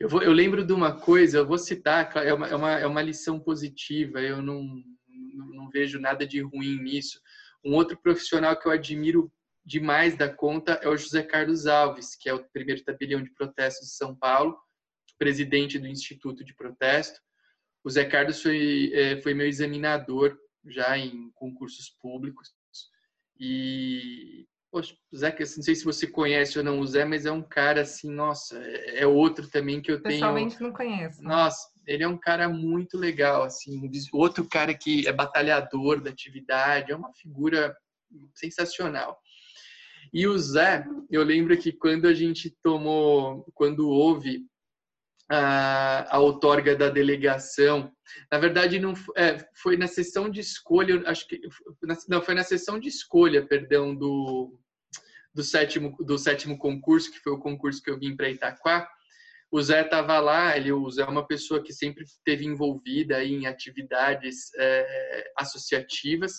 Eu, 0.00 0.08
vou, 0.08 0.22
eu 0.22 0.32
lembro 0.32 0.64
de 0.64 0.72
uma 0.72 0.98
coisa, 0.98 1.38
eu 1.38 1.46
vou 1.46 1.58
citar, 1.58 2.10
é 2.16 2.34
uma, 2.34 2.48
é 2.48 2.56
uma, 2.56 2.70
é 2.80 2.86
uma 2.86 3.02
lição 3.02 3.38
positiva, 3.38 4.20
eu 4.20 4.42
não, 4.42 4.82
não 5.54 5.70
vejo 5.70 6.00
nada 6.00 6.26
de 6.26 6.40
ruim 6.40 6.82
nisso. 6.82 7.20
Um 7.64 7.74
outro 7.74 7.96
profissional 7.96 8.58
que 8.58 8.66
eu 8.66 8.72
admiro 8.72 9.32
demais 9.64 10.16
da 10.16 10.28
conta 10.28 10.72
é 10.82 10.88
o 10.88 10.96
José 10.96 11.22
Carlos 11.22 11.66
Alves, 11.66 12.16
que 12.16 12.28
é 12.28 12.34
o 12.34 12.44
primeiro 12.50 12.82
tabelião 12.82 13.22
de 13.22 13.30
protestos 13.30 13.88
de 13.88 13.94
São 13.94 14.16
Paulo, 14.16 14.58
presidente 15.22 15.78
do 15.78 15.86
Instituto 15.86 16.44
de 16.44 16.52
Protesto. 16.52 17.20
O 17.84 17.90
Zé 17.90 18.04
Carlos 18.04 18.42
foi, 18.42 18.90
é, 18.92 19.20
foi 19.22 19.34
meu 19.34 19.46
examinador 19.46 20.36
já 20.66 20.98
em 20.98 21.30
concursos 21.34 21.90
públicos. 22.00 22.50
E, 23.38 24.46
poxa, 24.68 24.96
Zé, 25.14 25.36
não 25.38 25.62
sei 25.62 25.76
se 25.76 25.84
você 25.84 26.08
conhece 26.08 26.58
ou 26.58 26.64
não 26.64 26.80
o 26.80 26.86
Zé, 26.86 27.04
mas 27.04 27.24
é 27.24 27.30
um 27.30 27.42
cara 27.42 27.82
assim, 27.82 28.10
nossa, 28.10 28.58
é, 28.58 29.02
é 29.02 29.06
outro 29.06 29.48
também 29.48 29.80
que 29.80 29.92
eu 29.92 30.02
tenho. 30.02 30.16
Pessoalmente 30.16 30.60
não 30.60 30.72
conheço. 30.72 31.22
Nossa, 31.22 31.68
ele 31.86 32.02
é 32.02 32.08
um 32.08 32.18
cara 32.18 32.48
muito 32.48 32.98
legal, 32.98 33.44
assim, 33.44 33.88
outro 34.12 34.48
cara 34.48 34.74
que 34.74 35.06
é 35.06 35.12
batalhador 35.12 36.00
da 36.00 36.10
atividade, 36.10 36.90
é 36.90 36.96
uma 36.96 37.12
figura 37.14 37.76
sensacional. 38.34 39.20
E 40.12 40.26
o 40.26 40.36
Zé, 40.36 40.84
eu 41.10 41.22
lembro 41.22 41.56
que 41.56 41.70
quando 41.70 42.06
a 42.06 42.12
gente 42.12 42.50
tomou, 42.60 43.46
quando 43.54 43.88
houve 43.88 44.44
a, 45.30 46.16
a 46.16 46.18
outorga 46.18 46.76
da 46.76 46.88
delegação. 46.88 47.90
Na 48.30 48.38
verdade, 48.38 48.78
não 48.78 48.94
é, 49.16 49.38
foi 49.54 49.76
na 49.76 49.86
sessão 49.86 50.28
de 50.28 50.40
escolha, 50.40 51.02
acho 51.06 51.26
que 51.26 51.40
não 52.08 52.22
foi 52.22 52.34
na 52.34 52.44
sessão 52.44 52.78
de 52.78 52.88
escolha, 52.88 53.46
perdão, 53.46 53.94
do, 53.94 54.58
do 55.34 55.42
sétimo 55.42 55.96
do 56.00 56.18
sétimo 56.18 56.58
concurso, 56.58 57.10
que 57.10 57.20
foi 57.20 57.32
o 57.32 57.40
concurso 57.40 57.82
que 57.82 57.90
eu 57.90 57.98
vim 57.98 58.14
para 58.16 58.30
Itaquá. 58.30 58.88
O 59.50 59.60
Zé 59.60 59.82
estava 59.82 60.18
lá, 60.18 60.56
ele, 60.56 60.72
o 60.72 60.90
Zé 60.90 61.02
é 61.02 61.06
uma 61.06 61.26
pessoa 61.26 61.62
que 61.62 61.74
sempre 61.74 62.04
esteve 62.04 62.46
envolvida 62.46 63.22
em 63.22 63.46
atividades 63.46 64.50
é, 64.56 65.32
associativas. 65.36 66.32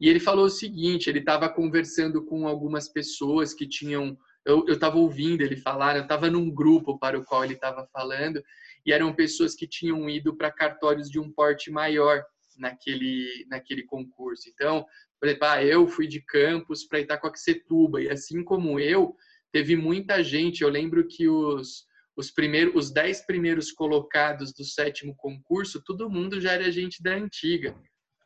E 0.00 0.08
ele 0.08 0.20
falou 0.20 0.46
o 0.46 0.50
seguinte: 0.50 1.08
ele 1.08 1.18
estava 1.20 1.48
conversando 1.48 2.24
com 2.24 2.46
algumas 2.46 2.88
pessoas 2.88 3.54
que 3.54 3.66
tinham 3.66 4.16
eu 4.46 4.74
estava 4.74 4.96
ouvindo 4.96 5.42
ele 5.42 5.56
falar, 5.56 5.96
eu 5.96 6.02
estava 6.02 6.30
num 6.30 6.50
grupo 6.50 6.98
para 6.98 7.18
o 7.18 7.24
qual 7.24 7.44
ele 7.44 7.54
estava 7.54 7.86
falando, 7.92 8.42
e 8.84 8.92
eram 8.92 9.12
pessoas 9.12 9.54
que 9.54 9.66
tinham 9.66 10.08
ido 10.08 10.36
para 10.36 10.52
cartórios 10.52 11.10
de 11.10 11.18
um 11.18 11.30
porte 11.32 11.70
maior 11.70 12.24
naquele, 12.56 13.44
naquele 13.48 13.82
concurso. 13.82 14.48
Então, 14.48 14.86
por 15.20 15.28
exemplo, 15.28 15.48
ah, 15.48 15.64
eu 15.64 15.88
fui 15.88 16.06
de 16.06 16.20
Campos 16.20 16.84
para 16.84 17.00
Itacoaxetuba, 17.00 18.00
e 18.00 18.08
assim 18.08 18.44
como 18.44 18.78
eu, 18.78 19.16
teve 19.52 19.74
muita 19.74 20.22
gente, 20.22 20.62
eu 20.62 20.68
lembro 20.68 21.06
que 21.08 21.28
os, 21.28 21.84
os 22.16 22.30
primeiros, 22.30 22.74
os 22.74 22.92
dez 22.92 23.26
primeiros 23.26 23.72
colocados 23.72 24.52
do 24.52 24.64
sétimo 24.64 25.14
concurso, 25.16 25.82
todo 25.84 26.10
mundo 26.10 26.40
já 26.40 26.52
era 26.52 26.70
gente 26.70 27.02
da 27.02 27.14
antiga, 27.14 27.76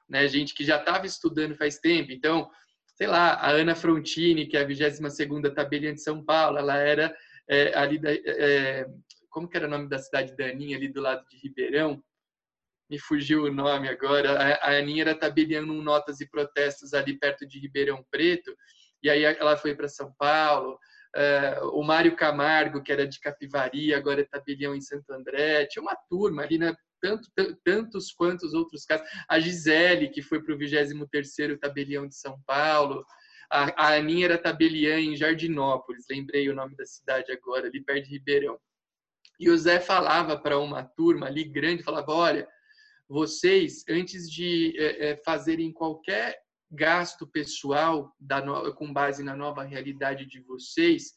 né? 0.09 0.28
Gente 0.28 0.54
que 0.54 0.64
já 0.64 0.76
estava 0.76 1.06
estudando 1.06 1.54
faz 1.54 1.78
tempo. 1.78 2.12
Então, 2.12 2.50
sei 3.00 3.06
lá, 3.06 3.32
a 3.32 3.52
Ana 3.52 3.74
Frontini, 3.74 4.46
que 4.46 4.58
é 4.58 4.60
a 4.60 4.66
22ª 4.66 5.54
tabeliã 5.54 5.94
de 5.94 6.02
São 6.02 6.22
Paulo, 6.22 6.58
ela 6.58 6.76
era 6.76 7.16
é, 7.48 7.74
ali 7.74 7.98
da, 7.98 8.12
é, 8.12 8.86
como 9.30 9.48
que 9.48 9.56
era 9.56 9.66
o 9.66 9.70
nome 9.70 9.88
da 9.88 9.98
cidade 9.98 10.36
da 10.36 10.44
Aninha, 10.44 10.76
ali 10.76 10.86
do 10.86 11.00
lado 11.00 11.26
de 11.26 11.38
Ribeirão? 11.38 12.04
Me 12.90 12.98
fugiu 12.98 13.44
o 13.44 13.50
nome 13.50 13.88
agora. 13.88 14.32
A, 14.38 14.68
a 14.68 14.76
Aninha 14.76 15.04
era 15.04 15.14
tabeliando 15.14 15.72
um 15.72 15.80
notas 15.80 16.20
e 16.20 16.28
protestos 16.28 16.92
ali 16.92 17.18
perto 17.18 17.46
de 17.46 17.58
Ribeirão 17.58 18.04
Preto, 18.10 18.54
e 19.02 19.08
aí 19.08 19.24
ela 19.24 19.56
foi 19.56 19.74
para 19.74 19.88
São 19.88 20.12
Paulo. 20.18 20.78
Uh, 21.16 21.68
o 21.72 21.82
Mário 21.82 22.14
Camargo, 22.14 22.82
que 22.82 22.92
era 22.92 23.08
de 23.08 23.18
Capivari, 23.18 23.94
agora 23.94 24.20
é 24.20 24.24
tabelião 24.24 24.74
em 24.74 24.80
Santo 24.82 25.10
André. 25.10 25.64
Tinha 25.64 25.82
uma 25.82 25.96
turma 26.06 26.42
ali 26.42 26.58
na, 26.58 26.76
tanto, 27.00 27.28
tantos 27.64 28.12
quantos 28.12 28.54
outros 28.54 28.84
casos. 28.84 29.06
A 29.28 29.38
Gisele, 29.38 30.08
que 30.08 30.22
foi 30.22 30.42
para 30.42 30.54
o 30.54 30.58
23º 30.58 31.58
Tabelião 31.58 32.06
de 32.06 32.14
São 32.14 32.40
Paulo. 32.46 33.04
A, 33.50 33.88
a 33.88 33.94
Aninha 33.96 34.26
era 34.26 34.38
tabeliã 34.38 35.00
em 35.00 35.16
Jardinópolis, 35.16 36.04
lembrei 36.08 36.48
o 36.48 36.54
nome 36.54 36.76
da 36.76 36.86
cidade 36.86 37.32
agora, 37.32 37.66
ali 37.66 37.82
perto 37.82 38.04
de 38.04 38.10
Ribeirão. 38.10 38.58
E 39.40 39.50
o 39.50 39.56
Zé 39.56 39.80
falava 39.80 40.38
para 40.38 40.58
uma 40.58 40.84
turma 40.84 41.26
ali 41.26 41.44
grande, 41.44 41.82
falava, 41.82 42.12
olha, 42.12 42.48
vocês, 43.08 43.84
antes 43.88 44.30
de 44.30 44.74
é, 44.78 45.16
fazerem 45.24 45.72
qualquer 45.72 46.38
gasto 46.70 47.26
pessoal 47.26 48.14
da, 48.20 48.40
com 48.72 48.92
base 48.92 49.24
na 49.24 49.34
nova 49.34 49.64
realidade 49.64 50.26
de 50.26 50.40
vocês, 50.40 51.12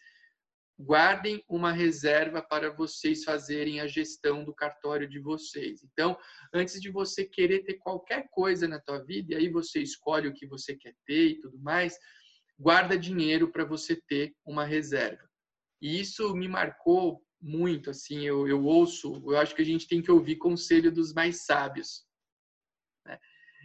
guardem 0.80 1.44
uma 1.48 1.72
reserva 1.72 2.42
para 2.42 2.72
vocês 2.72 3.24
fazerem 3.24 3.80
a 3.80 3.88
gestão 3.88 4.44
do 4.44 4.54
cartório 4.54 5.08
de 5.08 5.20
vocês. 5.20 5.84
Então, 5.84 6.18
antes 6.54 6.82
de 6.82 6.90
você 6.90 7.26
querer 7.26 7.64
ter 7.64 7.76
qualquer 7.76 8.28
coisa 8.32 8.68
na 8.68 8.80
tua 8.80 9.04
vida, 9.04 9.34
e 9.34 9.38
aí 9.38 9.50
você 9.50 9.82
escolhe 9.82 10.28
o 10.28 10.34
que 10.34 10.48
você 10.48 10.76
quer 10.76 10.96
ter 11.06 11.28
e 11.30 11.40
tudo 11.40 11.60
mais, 11.60 11.98
guarda 12.60 12.98
dinheiro 12.98 13.52
para 13.52 13.66
você 13.66 13.96
ter 14.08 14.34
uma 14.46 14.66
reserva. 14.66 15.24
E 15.82 16.00
isso 16.00 16.34
me 16.36 16.48
marcou 16.48 17.22
muito, 17.42 17.90
assim, 17.90 18.22
eu, 18.26 18.48
eu 18.48 18.64
ouço, 18.64 19.22
eu 19.28 19.38
acho 19.38 19.54
que 19.54 19.62
a 19.62 19.66
gente 19.66 19.88
tem 19.88 20.02
que 20.02 20.12
ouvir 20.12 20.38
conselho 20.38 20.92
dos 20.92 21.14
mais 21.14 21.46
sábios. 21.46 22.06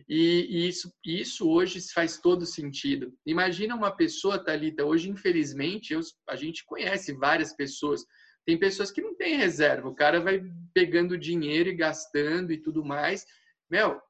E, 0.08 0.66
isso, 0.66 0.90
isso 1.04 1.50
hoje 1.50 1.80
faz 1.92 2.18
todo 2.18 2.46
sentido. 2.46 3.12
Imagina 3.26 3.76
uma 3.76 3.94
pessoa, 3.94 4.42
Thalita, 4.42 4.84
hoje, 4.84 5.10
infelizmente, 5.10 5.92
eu, 5.92 6.00
a 6.26 6.34
gente 6.34 6.64
conhece 6.64 7.12
várias 7.12 7.54
pessoas. 7.54 8.06
Tem 8.46 8.58
pessoas 8.58 8.90
que 8.90 9.02
não 9.02 9.14
têm 9.14 9.36
reserva, 9.36 9.88
o 9.88 9.94
cara 9.94 10.20
vai 10.20 10.42
pegando 10.72 11.18
dinheiro 11.18 11.68
e 11.68 11.74
gastando 11.74 12.50
e 12.50 12.56
tudo 12.56 12.82
mais. 12.82 13.26
Meu, 13.68 14.00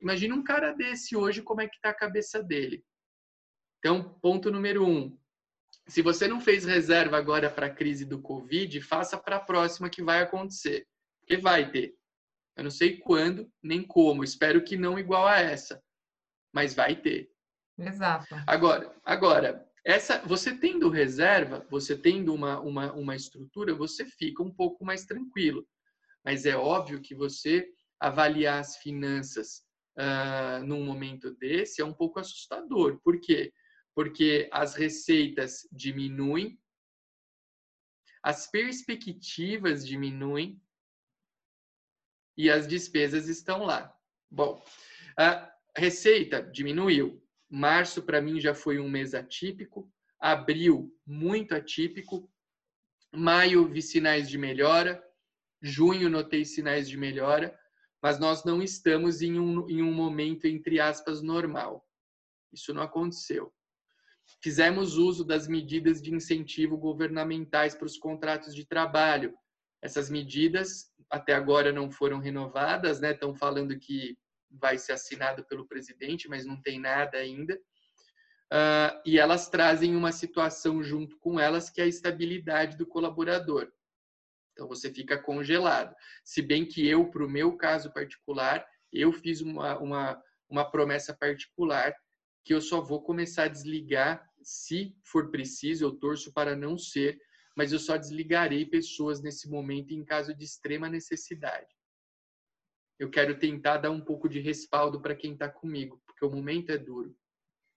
imagina 0.00 0.36
um 0.36 0.44
cara 0.44 0.72
desse 0.72 1.16
hoje, 1.16 1.42
como 1.42 1.60
é 1.60 1.66
que 1.66 1.80
tá 1.80 1.90
a 1.90 1.94
cabeça 1.94 2.40
dele. 2.40 2.84
Então, 3.80 4.16
ponto 4.20 4.52
número 4.52 4.86
um. 4.86 5.18
Se 5.88 6.02
você 6.02 6.28
não 6.28 6.40
fez 6.40 6.64
reserva 6.64 7.16
agora 7.16 7.50
para 7.50 7.66
a 7.66 7.74
crise 7.74 8.04
do 8.04 8.20
Covid, 8.20 8.80
faça 8.82 9.18
para 9.18 9.36
a 9.36 9.40
próxima 9.40 9.90
que 9.90 10.02
vai 10.02 10.20
acontecer. 10.20 10.86
Porque 11.20 11.36
vai 11.36 11.68
ter. 11.68 11.96
Eu 12.58 12.64
não 12.64 12.70
sei 12.70 12.98
quando, 12.98 13.50
nem 13.62 13.86
como. 13.86 14.24
Espero 14.24 14.64
que 14.64 14.76
não 14.76 14.98
igual 14.98 15.28
a 15.28 15.38
essa. 15.38 15.80
Mas 16.52 16.74
vai 16.74 16.96
ter. 17.00 17.30
Exato. 17.78 18.34
Agora, 18.46 18.92
agora 19.04 19.64
essa, 19.86 20.18
você 20.26 20.54
tendo 20.54 20.90
reserva, 20.90 21.66
você 21.70 21.96
tendo 21.96 22.34
uma, 22.34 22.60
uma, 22.60 22.92
uma 22.92 23.14
estrutura, 23.14 23.74
você 23.74 24.04
fica 24.04 24.42
um 24.42 24.52
pouco 24.52 24.84
mais 24.84 25.04
tranquilo. 25.06 25.66
Mas 26.24 26.44
é 26.44 26.56
óbvio 26.56 27.00
que 27.00 27.14
você 27.14 27.66
avaliar 28.00 28.58
as 28.58 28.76
finanças 28.78 29.62
uh, 29.96 30.64
num 30.66 30.84
momento 30.84 31.34
desse 31.36 31.80
é 31.80 31.84
um 31.84 31.94
pouco 31.94 32.18
assustador. 32.18 33.00
Por 33.04 33.20
quê? 33.20 33.52
Porque 33.94 34.48
as 34.52 34.74
receitas 34.74 35.66
diminuem, 35.72 36.60
as 38.22 38.50
perspectivas 38.50 39.86
diminuem 39.86 40.60
e 42.38 42.48
as 42.48 42.68
despesas 42.68 43.28
estão 43.28 43.64
lá. 43.64 43.92
Bom, 44.30 44.64
a 45.18 45.52
receita 45.76 46.40
diminuiu, 46.40 47.20
Março, 47.50 48.02
para 48.02 48.20
mim, 48.20 48.40
já 48.40 48.54
foi 48.54 48.78
um 48.78 48.88
mês 48.88 49.12
atípico. 49.12 49.90
Abril, 50.20 50.94
muito 51.04 51.54
atípico. 51.54 52.30
Maio, 53.12 53.66
vi 53.68 53.82
sinais 53.82 54.28
de 54.28 54.38
melhora. 54.38 55.02
Junho, 55.60 56.08
notei 56.08 56.44
sinais 56.44 56.88
de 56.88 56.96
melhora. 56.96 57.58
Mas 58.02 58.20
nós 58.20 58.44
não 58.44 58.62
estamos 58.62 59.22
em 59.22 59.40
um, 59.40 59.68
em 59.68 59.82
um 59.82 59.92
momento, 59.92 60.46
entre 60.46 60.78
aspas, 60.78 61.22
normal. 61.22 61.84
Isso 62.52 62.72
não 62.72 62.82
aconteceu. 62.82 63.52
Fizemos 64.42 64.96
uso 64.96 65.24
das 65.24 65.48
medidas 65.48 66.02
de 66.02 66.14
incentivo 66.14 66.76
governamentais 66.76 67.74
para 67.74 67.86
os 67.86 67.96
contratos 67.96 68.54
de 68.54 68.66
trabalho. 68.66 69.34
Essas 69.82 70.10
medidas 70.10 70.92
até 71.10 71.34
agora 71.34 71.72
não 71.72 71.90
foram 71.90 72.18
renovadas, 72.18 73.00
né? 73.00 73.12
Estão 73.12 73.34
falando 73.34 73.78
que 73.78 74.16
vai 74.50 74.78
ser 74.78 74.92
assinado 74.92 75.44
pelo 75.44 75.66
presidente, 75.66 76.28
mas 76.28 76.44
não 76.44 76.60
tem 76.60 76.80
nada 76.80 77.18
ainda. 77.18 77.54
Uh, 78.50 78.96
e 79.04 79.18
elas 79.18 79.48
trazem 79.48 79.94
uma 79.94 80.10
situação 80.10 80.82
junto 80.82 81.18
com 81.18 81.38
elas 81.38 81.68
que 81.68 81.80
é 81.80 81.84
a 81.84 81.88
estabilidade 81.88 82.76
do 82.76 82.86
colaborador. 82.86 83.70
Então 84.52 84.66
você 84.66 84.92
fica 84.92 85.18
congelado. 85.18 85.94
Se 86.24 86.42
bem 86.42 86.66
que 86.66 86.86
eu, 86.86 87.10
para 87.10 87.24
o 87.24 87.30
meu 87.30 87.56
caso 87.56 87.92
particular, 87.92 88.66
eu 88.92 89.12
fiz 89.12 89.40
uma, 89.40 89.78
uma, 89.78 90.22
uma 90.48 90.68
promessa 90.68 91.14
particular 91.14 91.94
que 92.44 92.54
eu 92.54 92.60
só 92.60 92.80
vou 92.80 93.02
começar 93.02 93.44
a 93.44 93.48
desligar 93.48 94.26
se 94.42 94.96
for 95.04 95.30
preciso, 95.30 95.84
eu 95.84 95.92
torço 95.92 96.32
para 96.32 96.56
não 96.56 96.78
ser, 96.78 97.20
mas 97.58 97.72
eu 97.72 97.78
só 97.78 97.96
desligarei 97.96 98.64
pessoas 98.64 99.20
nesse 99.20 99.50
momento 99.50 99.92
em 99.92 100.04
caso 100.04 100.32
de 100.34 100.44
extrema 100.44 100.88
necessidade 100.88 101.68
eu 102.98 103.10
quero 103.10 103.38
tentar 103.38 103.78
dar 103.78 103.90
um 103.90 104.00
pouco 104.00 104.28
de 104.28 104.40
respaldo 104.40 105.00
para 105.00 105.14
quem 105.14 105.32
está 105.32 105.48
comigo, 105.48 106.02
porque 106.04 106.24
o 106.24 106.30
momento 106.30 106.70
é 106.70 106.78
duro. 106.78 107.16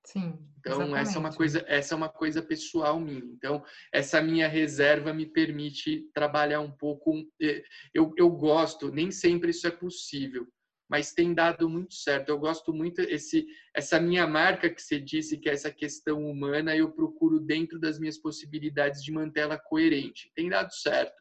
Sim. 0.03 0.39
Então 0.59 0.73
exatamente. 0.81 1.01
essa 1.01 1.17
é 1.17 1.19
uma 1.19 1.33
coisa, 1.35 1.65
essa 1.67 1.93
é 1.93 1.97
uma 1.97 2.09
coisa 2.09 2.41
pessoal 2.41 2.99
minha. 2.99 3.23
Então 3.23 3.63
essa 3.93 4.19
minha 4.19 4.47
reserva 4.47 5.13
me 5.13 5.27
permite 5.27 6.09
trabalhar 6.11 6.59
um 6.59 6.71
pouco. 6.71 7.13
Eh, 7.39 7.63
eu, 7.93 8.11
eu 8.17 8.31
gosto, 8.31 8.91
nem 8.91 9.11
sempre 9.11 9.51
isso 9.51 9.67
é 9.67 9.71
possível, 9.71 10.47
mas 10.91 11.13
tem 11.13 11.33
dado 11.33 11.69
muito 11.69 11.93
certo. 11.93 12.27
Eu 12.27 12.37
gosto 12.37 12.73
muito 12.73 12.99
esse 12.99 13.47
essa 13.73 13.97
minha 13.97 14.27
marca 14.27 14.69
que 14.69 14.81
você 14.81 14.99
disse 14.99 15.37
que 15.37 15.49
é 15.49 15.53
essa 15.53 15.71
questão 15.71 16.21
humana. 16.29 16.75
Eu 16.75 16.91
procuro 16.91 17.39
dentro 17.39 17.79
das 17.79 17.97
minhas 17.97 18.17
possibilidades 18.17 19.01
de 19.01 19.09
mantê-la 19.09 19.57
coerente. 19.57 20.29
Tem 20.35 20.49
dado 20.49 20.73
certo 20.73 21.15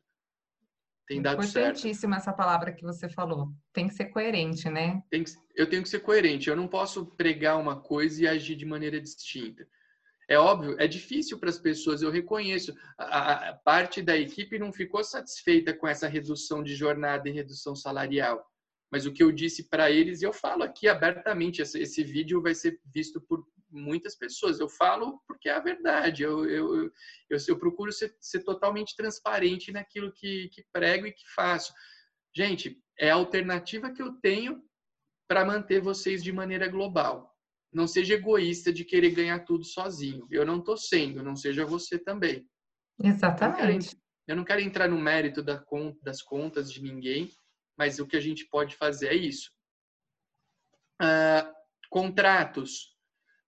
tem 1.07 1.21
dado 1.21 1.43
certo. 1.43 1.89
Essa 1.89 2.33
palavra 2.33 2.73
que 2.73 2.85
você 2.85 3.09
falou. 3.09 3.49
Tem 3.73 3.89
que 3.89 3.95
ser 3.95 4.07
coerente, 4.07 4.71
né? 4.71 5.03
Que, 5.11 5.25
eu 5.57 5.69
tenho 5.69 5.83
que 5.83 5.89
ser 5.89 5.99
coerente. 6.01 6.49
Eu 6.49 6.55
não 6.55 6.69
posso 6.69 7.05
pregar 7.05 7.59
uma 7.59 7.81
coisa 7.81 8.23
e 8.23 8.29
agir 8.29 8.55
de 8.55 8.65
maneira 8.65 9.01
distinta. 9.01 9.67
É 10.29 10.39
óbvio, 10.39 10.77
é 10.79 10.87
difícil 10.87 11.37
para 11.41 11.51
as 11.51 11.59
pessoas, 11.59 12.03
eu 12.03 12.13
reconheço. 12.13 12.73
A, 12.97 13.49
a, 13.49 13.55
parte 13.55 14.01
da 14.01 14.17
equipe 14.17 14.57
não 14.57 14.73
ficou 14.73 15.03
satisfeita 15.03 15.75
com 15.75 15.89
essa 15.89 16.07
redução 16.07 16.63
de 16.63 16.77
jornada 16.77 17.29
e 17.29 17.33
redução 17.33 17.75
salarial. 17.75 18.49
Mas 18.91 19.07
o 19.07 19.13
que 19.13 19.23
eu 19.23 19.31
disse 19.31 19.69
para 19.69 19.91
eles, 19.91 20.21
e 20.21 20.25
eu 20.25 20.33
falo 20.33 20.63
aqui 20.63 20.89
abertamente, 20.89 21.63
esse, 21.63 21.79
esse 21.79 22.03
vídeo 22.03 22.43
vai 22.43 22.55
ser 22.55 22.81
visto 22.93 23.21
por 23.21 23.47
muitas 23.71 24.17
pessoas. 24.17 24.59
Eu 24.59 24.69
falo 24.69 25.21
porque 25.27 25.49
é 25.49 25.53
a 25.53 25.61
verdade. 25.61 26.23
Eu, 26.23 26.45
eu, 26.47 26.85
eu, 27.29 27.39
eu 27.49 27.59
procuro 27.59 27.93
ser, 27.93 28.15
ser, 28.21 28.43
totalmente 28.43 28.97
transparente 28.97 29.71
naquilo 29.71 30.13
que, 30.13 30.49
que 30.49 30.65
prego 30.73 31.07
e 31.07 31.13
que 31.13 31.29
faço. 31.35 31.73
Gente, 32.35 32.83
é 32.99 33.11
a 33.11 33.15
alternativa 33.15 33.93
que 33.93 34.03
eu 34.03 34.13
tenho 34.15 34.63
para 35.29 35.45
manter 35.45 35.81
vocês 35.81 36.23
de 36.23 36.33
maneira 36.33 36.69
global. 36.69 37.31
Não 37.73 37.87
seja 37.87 38.15
egoísta 38.15 38.73
de 38.73 38.85
querer 38.85 39.13
ganhar 39.13 39.39
tudo 39.45 39.65
sozinho. 39.65 40.27
Eu 40.31 40.45
não 40.45 40.59
estou 40.59 40.77
sendo, 40.77 41.23
não 41.23 41.37
seja 41.37 41.65
você 41.65 41.97
também. 41.97 42.45
Exatamente. 43.03 43.61
Eu 43.61 43.67
não 43.67 43.79
quero, 43.79 44.03
eu 44.27 44.37
não 44.37 44.45
quero 44.45 44.61
entrar 44.61 44.89
no 44.89 44.99
mérito 44.99 45.43
da, 45.43 45.65
das 46.03 46.21
contas 46.21 46.73
de 46.73 46.83
ninguém, 46.83 47.31
mas 47.81 47.99
o 47.99 48.07
que 48.07 48.15
a 48.15 48.21
gente 48.21 48.45
pode 48.45 48.77
fazer 48.77 49.07
é 49.09 49.15
isso. 49.15 49.51
Uh, 51.01 51.51
contratos. 51.89 52.95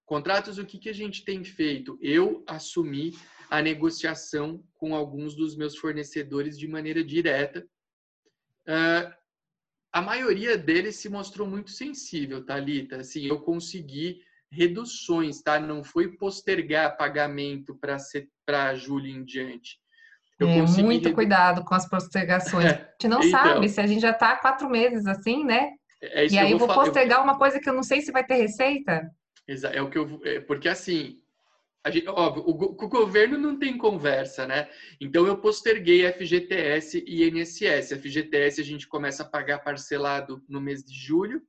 Contratos, 0.07 0.57
o 0.57 0.65
que, 0.65 0.79
que 0.79 0.89
a 0.89 0.95
gente 0.95 1.23
tem 1.23 1.45
feito? 1.45 1.99
Eu 2.01 2.43
assumi 2.47 3.13
a 3.51 3.61
negociação 3.61 4.67
com 4.73 4.95
alguns 4.95 5.37
dos 5.37 5.55
meus 5.55 5.77
fornecedores 5.77 6.59
de 6.59 6.67
maneira 6.67 7.05
direta. 7.05 7.61
Uh, 8.67 9.13
a 9.93 10.01
maioria 10.01 10.57
deles 10.57 10.97
se 10.97 11.11
mostrou 11.11 11.47
muito 11.47 11.71
sensível, 11.71 12.43
Thalita. 12.43 13.03
Assim, 13.03 13.27
eu 13.27 13.39
consegui 13.39 14.23
reduções, 14.51 15.43
tá? 15.43 15.61
Não 15.61 15.85
foi 15.85 16.17
postergar 16.17 16.97
pagamento 16.97 17.79
para 18.47 18.75
julho 18.77 19.09
em 19.09 19.23
diante. 19.27 19.79
Eu 20.43 20.49
é, 20.49 20.83
muito 20.83 21.05
redu... 21.05 21.15
cuidado 21.15 21.65
com 21.65 21.75
as 21.75 21.89
postergações. 21.89 22.67
É, 22.67 22.69
a 22.69 22.73
gente 22.73 23.09
não 23.09 23.23
então, 23.23 23.31
sabe 23.31 23.69
se 23.69 23.81
a 23.81 23.87
gente 23.87 24.01
já 24.01 24.11
está 24.11 24.33
há 24.33 24.37
quatro 24.37 24.69
meses 24.69 25.07
assim, 25.07 25.45
né? 25.45 25.71
É 26.01 26.27
e 26.27 26.39
aí 26.39 26.53
eu 26.53 26.59
vou, 26.59 26.67
vou 26.67 26.77
postergar 26.77 27.19
eu... 27.19 27.25
uma 27.25 27.39
coisa 27.39 27.61
que 27.61 27.69
eu 27.69 27.75
não 27.75 27.83
sei 27.83 28.01
se 28.01 28.13
vai 28.13 28.25
ter 28.25 28.35
receita. 28.35 29.11
É 29.73 29.83
o 29.83 29.91
que 29.91 29.99
eu. 29.99 30.21
É, 30.25 30.41
porque 30.41 30.69
assim, 30.69 31.19
gente, 31.91 32.09
óbvio, 32.09 32.45
o, 32.45 32.51
o, 32.51 32.89
governo 32.89 33.37
não 33.39 33.59
tem 33.59 33.77
conversa, 33.77 34.47
né? 34.47 34.69
Então 35.01 35.27
eu 35.27 35.37
posterguei 35.39 36.11
FGTS 36.13 37.05
e 37.07 37.29
INSS. 37.29 37.93
FGTS 37.93 38.61
a 38.61 38.65
gente 38.65 38.87
começa 38.87 39.23
a 39.23 39.29
pagar 39.29 39.59
parcelado 39.59 40.43
no 40.49 40.61
mês 40.61 40.85
de 40.85 40.95
julho 40.95 41.43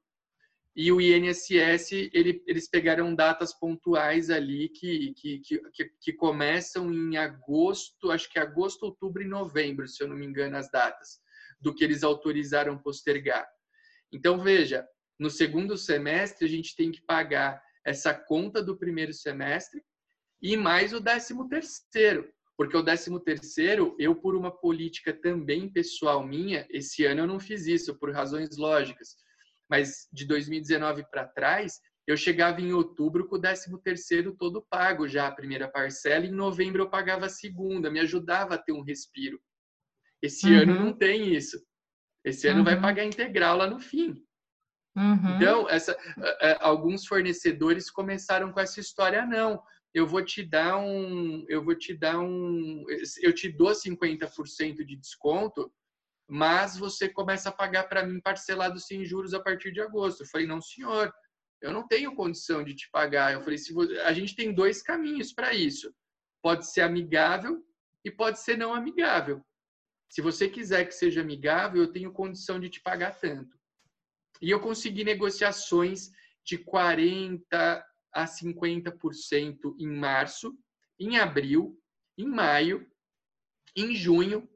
e 0.75 0.91
o 0.91 0.99
INSS 0.99 1.91
ele, 2.13 2.43
eles 2.47 2.67
pegaram 2.67 3.13
datas 3.13 3.53
pontuais 3.53 4.29
ali 4.29 4.69
que, 4.69 5.13
que, 5.13 5.39
que, 5.39 5.91
que, 6.01 6.13
começam 6.13 6.91
em 6.91 7.15
agosto, 7.15 8.09
acho 8.09 8.29
que 8.31 8.39
agosto, 8.39 8.83
outubro 8.83 9.21
e 9.21 9.27
novembro, 9.27 9.87
se 9.87 10.03
eu 10.03 10.07
não 10.07 10.15
me 10.15 10.25
engano 10.25 10.57
as 10.57 10.71
datas 10.71 11.19
do 11.61 11.73
que 11.73 11.83
eles 11.83 12.03
autorizaram 12.03 12.77
postergar. 12.77 13.47
Então 14.11 14.41
veja, 14.41 14.85
no 15.19 15.29
segundo 15.29 15.77
semestre 15.77 16.45
a 16.45 16.49
gente 16.49 16.75
tem 16.75 16.91
que 16.91 17.01
pagar 17.01 17.61
essa 17.85 18.13
conta 18.13 18.61
do 18.63 18.77
primeiro 18.77 19.13
semestre 19.13 19.81
e 20.41 20.57
mais 20.57 20.91
o 20.91 20.99
décimo 20.99 21.47
terceiro. 21.47 22.27
Porque 22.57 22.77
o 22.77 22.83
décimo 22.83 23.19
terceiro, 23.19 23.95
eu, 23.97 24.15
por 24.15 24.35
uma 24.35 24.51
política 24.51 25.11
também 25.11 25.71
pessoal 25.71 26.25
minha, 26.25 26.67
esse 26.69 27.03
ano 27.05 27.21
eu 27.21 27.27
não 27.27 27.39
fiz 27.39 27.65
isso, 27.65 27.97
por 27.97 28.11
razões 28.11 28.57
lógicas. 28.57 29.15
Mas 29.73 30.07
de 30.13 30.27
2019 30.27 31.03
para 31.09 31.25
trás, 31.25 31.79
eu 32.05 32.15
chegava 32.15 32.61
em 32.61 32.73
outubro 32.73 33.27
com 33.27 33.37
o 33.37 33.39
décimo 33.39 33.79
terceiro 33.79 34.35
todo 34.37 34.61
pago 34.69 35.07
já, 35.07 35.25
a 35.25 35.31
primeira 35.31 35.67
parcela, 35.67 36.23
e 36.23 36.29
em 36.29 36.31
novembro 36.31 36.83
eu 36.83 36.89
pagava 36.91 37.25
a 37.25 37.29
segunda, 37.29 37.89
me 37.89 37.99
ajudava 37.99 38.53
a 38.53 38.57
ter 38.59 38.71
um 38.71 38.83
respiro. 38.83 39.41
Esse 40.21 40.45
uhum. 40.45 40.61
ano 40.61 40.75
não 40.75 40.93
tem 40.93 41.33
isso. 41.33 41.59
Esse 42.23 42.47
ano 42.47 42.59
uhum. 42.59 42.65
vai 42.65 42.79
pagar 42.79 43.03
integral 43.03 43.57
lá 43.57 43.67
no 43.67 43.79
fim. 43.79 44.23
Uhum. 44.95 45.37
Então, 45.37 45.67
essa, 45.67 45.97
alguns 46.59 47.07
fornecedores 47.07 47.89
começaram 47.89 48.51
com 48.51 48.59
essa 48.59 48.79
história, 48.79 49.25
não, 49.25 49.59
eu 49.91 50.05
vou 50.05 50.23
te 50.23 50.43
dar 50.43 50.77
um, 50.77 51.43
eu 51.49 51.63
vou 51.63 51.75
te 51.75 51.97
dar 51.97 52.19
um, 52.19 52.85
eu 53.23 53.33
te 53.33 53.49
dou 53.49 53.71
50% 53.71 54.85
de 54.85 54.95
desconto, 54.95 55.73
mas 56.27 56.77
você 56.77 57.09
começa 57.09 57.49
a 57.49 57.53
pagar 57.53 57.83
para 57.83 58.05
mim 58.05 58.19
parcelado 58.21 58.79
sem 58.79 59.03
juros 59.05 59.33
a 59.33 59.41
partir 59.41 59.71
de 59.71 59.81
agosto. 59.81 60.21
Eu 60.23 60.27
falei, 60.27 60.47
não, 60.47 60.61
senhor, 60.61 61.13
eu 61.61 61.71
não 61.71 61.87
tenho 61.87 62.15
condição 62.15 62.63
de 62.63 62.75
te 62.75 62.89
pagar. 62.91 63.33
Eu 63.33 63.41
falei, 63.41 63.57
se 63.57 63.73
você, 63.73 63.99
a 63.99 64.13
gente 64.13 64.35
tem 64.35 64.53
dois 64.53 64.81
caminhos 64.81 65.33
para 65.33 65.53
isso. 65.53 65.93
Pode 66.41 66.69
ser 66.69 66.81
amigável 66.81 67.63
e 68.03 68.11
pode 68.11 68.39
ser 68.39 68.57
não 68.57 68.73
amigável. 68.73 69.43
se 70.09 70.21
você 70.21 70.47
quiser 70.47 70.85
que 70.85 70.93
seja 70.93 71.21
amigável, 71.21 71.81
eu 71.81 71.91
tenho 71.91 72.11
condição 72.11 72.59
de 72.59 72.69
te 72.69 72.81
pagar 72.81 73.19
tanto. 73.19 73.57
E 74.41 74.49
eu 74.49 74.59
consegui 74.59 75.03
negociações 75.03 76.11
de 76.45 76.57
40 76.57 77.85
a 78.13 78.25
50% 78.25 79.75
em 79.79 79.87
março, 79.87 80.55
em 80.99 81.17
abril, 81.17 81.79
em 82.17 82.27
maio, 82.27 82.87
em 83.75 83.95
junho, 83.95 84.47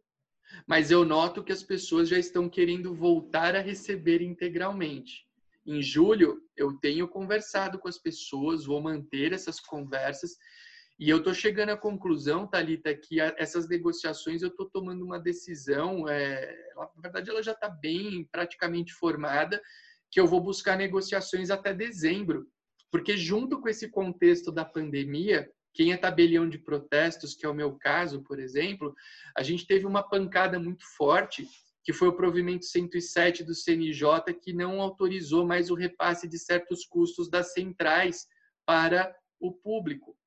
mas 0.66 0.92
eu 0.92 1.06
noto 1.06 1.44
que 1.44 1.52
as 1.52 1.64
pessoas 1.64 2.10
já 2.10 2.18
estão 2.18 2.50
querendo 2.50 2.94
voltar 2.94 3.56
a 3.56 3.62
receber 3.62 4.22
integralmente. 4.22 5.28
Em 5.66 5.82
julho, 5.82 6.42
eu 6.56 6.74
tenho 6.74 7.08
conversado 7.08 7.78
com 7.78 7.88
as 7.88 7.98
pessoas, 7.98 8.66
vou 8.66 8.82
manter 8.82 9.34
essas 9.34 9.60
conversas 9.60 10.38
e 11.00 11.12
eu 11.12 11.18
estou 11.18 11.34
chegando 11.34 11.70
à 11.70 11.78
conclusão, 11.78 12.48
Talita, 12.48 12.94
que 12.96 13.20
essas 13.20 13.70
negociações 13.70 14.42
eu 14.42 14.48
estou 14.48 14.68
tomando 14.68 15.06
uma 15.06 15.20
decisão. 15.20 16.10
É, 16.10 16.74
na 16.76 17.02
verdade, 17.02 17.30
ela 17.30 17.44
já 17.44 17.52
está 17.52 17.70
bem, 17.70 18.28
praticamente 18.32 18.94
formada, 18.94 19.62
que 20.10 20.20
eu 20.20 20.26
vou 20.26 20.42
buscar 20.42 20.76
negociações 20.76 21.52
até 21.52 21.72
dezembro, 21.72 22.48
porque 22.90 23.16
junto 23.16 23.62
com 23.62 23.70
esse 23.70 23.90
contexto 23.90 24.52
da 24.52 24.66
pandemia, 24.66 25.48
quem 25.78 25.94
é 25.94 25.98
tabelião 25.98 26.50
de 26.50 26.58
protestos, 26.58 27.36
que 27.36 27.46
é 27.46 27.50
o 27.50 27.54
meu 27.54 27.78
caso, 27.78 28.24
por 28.24 28.40
exemplo, 28.40 28.96
a 29.38 29.44
gente 29.44 29.68
teve 29.68 29.86
uma 29.86 30.02
pancada 30.02 30.60
muito 30.60 30.84
forte, 30.98 31.48
que 31.84 31.94
foi 31.94 32.08
o 32.08 32.16
provimento 32.16 32.66
107 32.66 33.44
do 33.44 33.54
CNJ, 33.54 34.34
que 34.42 34.52
não 34.54 34.82
autorizou 34.82 35.46
mais 35.46 35.70
o 35.70 35.76
repasse 35.76 36.28
de 36.28 36.40
certos 36.40 36.84
custos 36.84 37.30
das 37.30 37.54
centrais 37.54 38.26
para 38.66 39.16
o 39.40 39.54
público. 39.54 40.18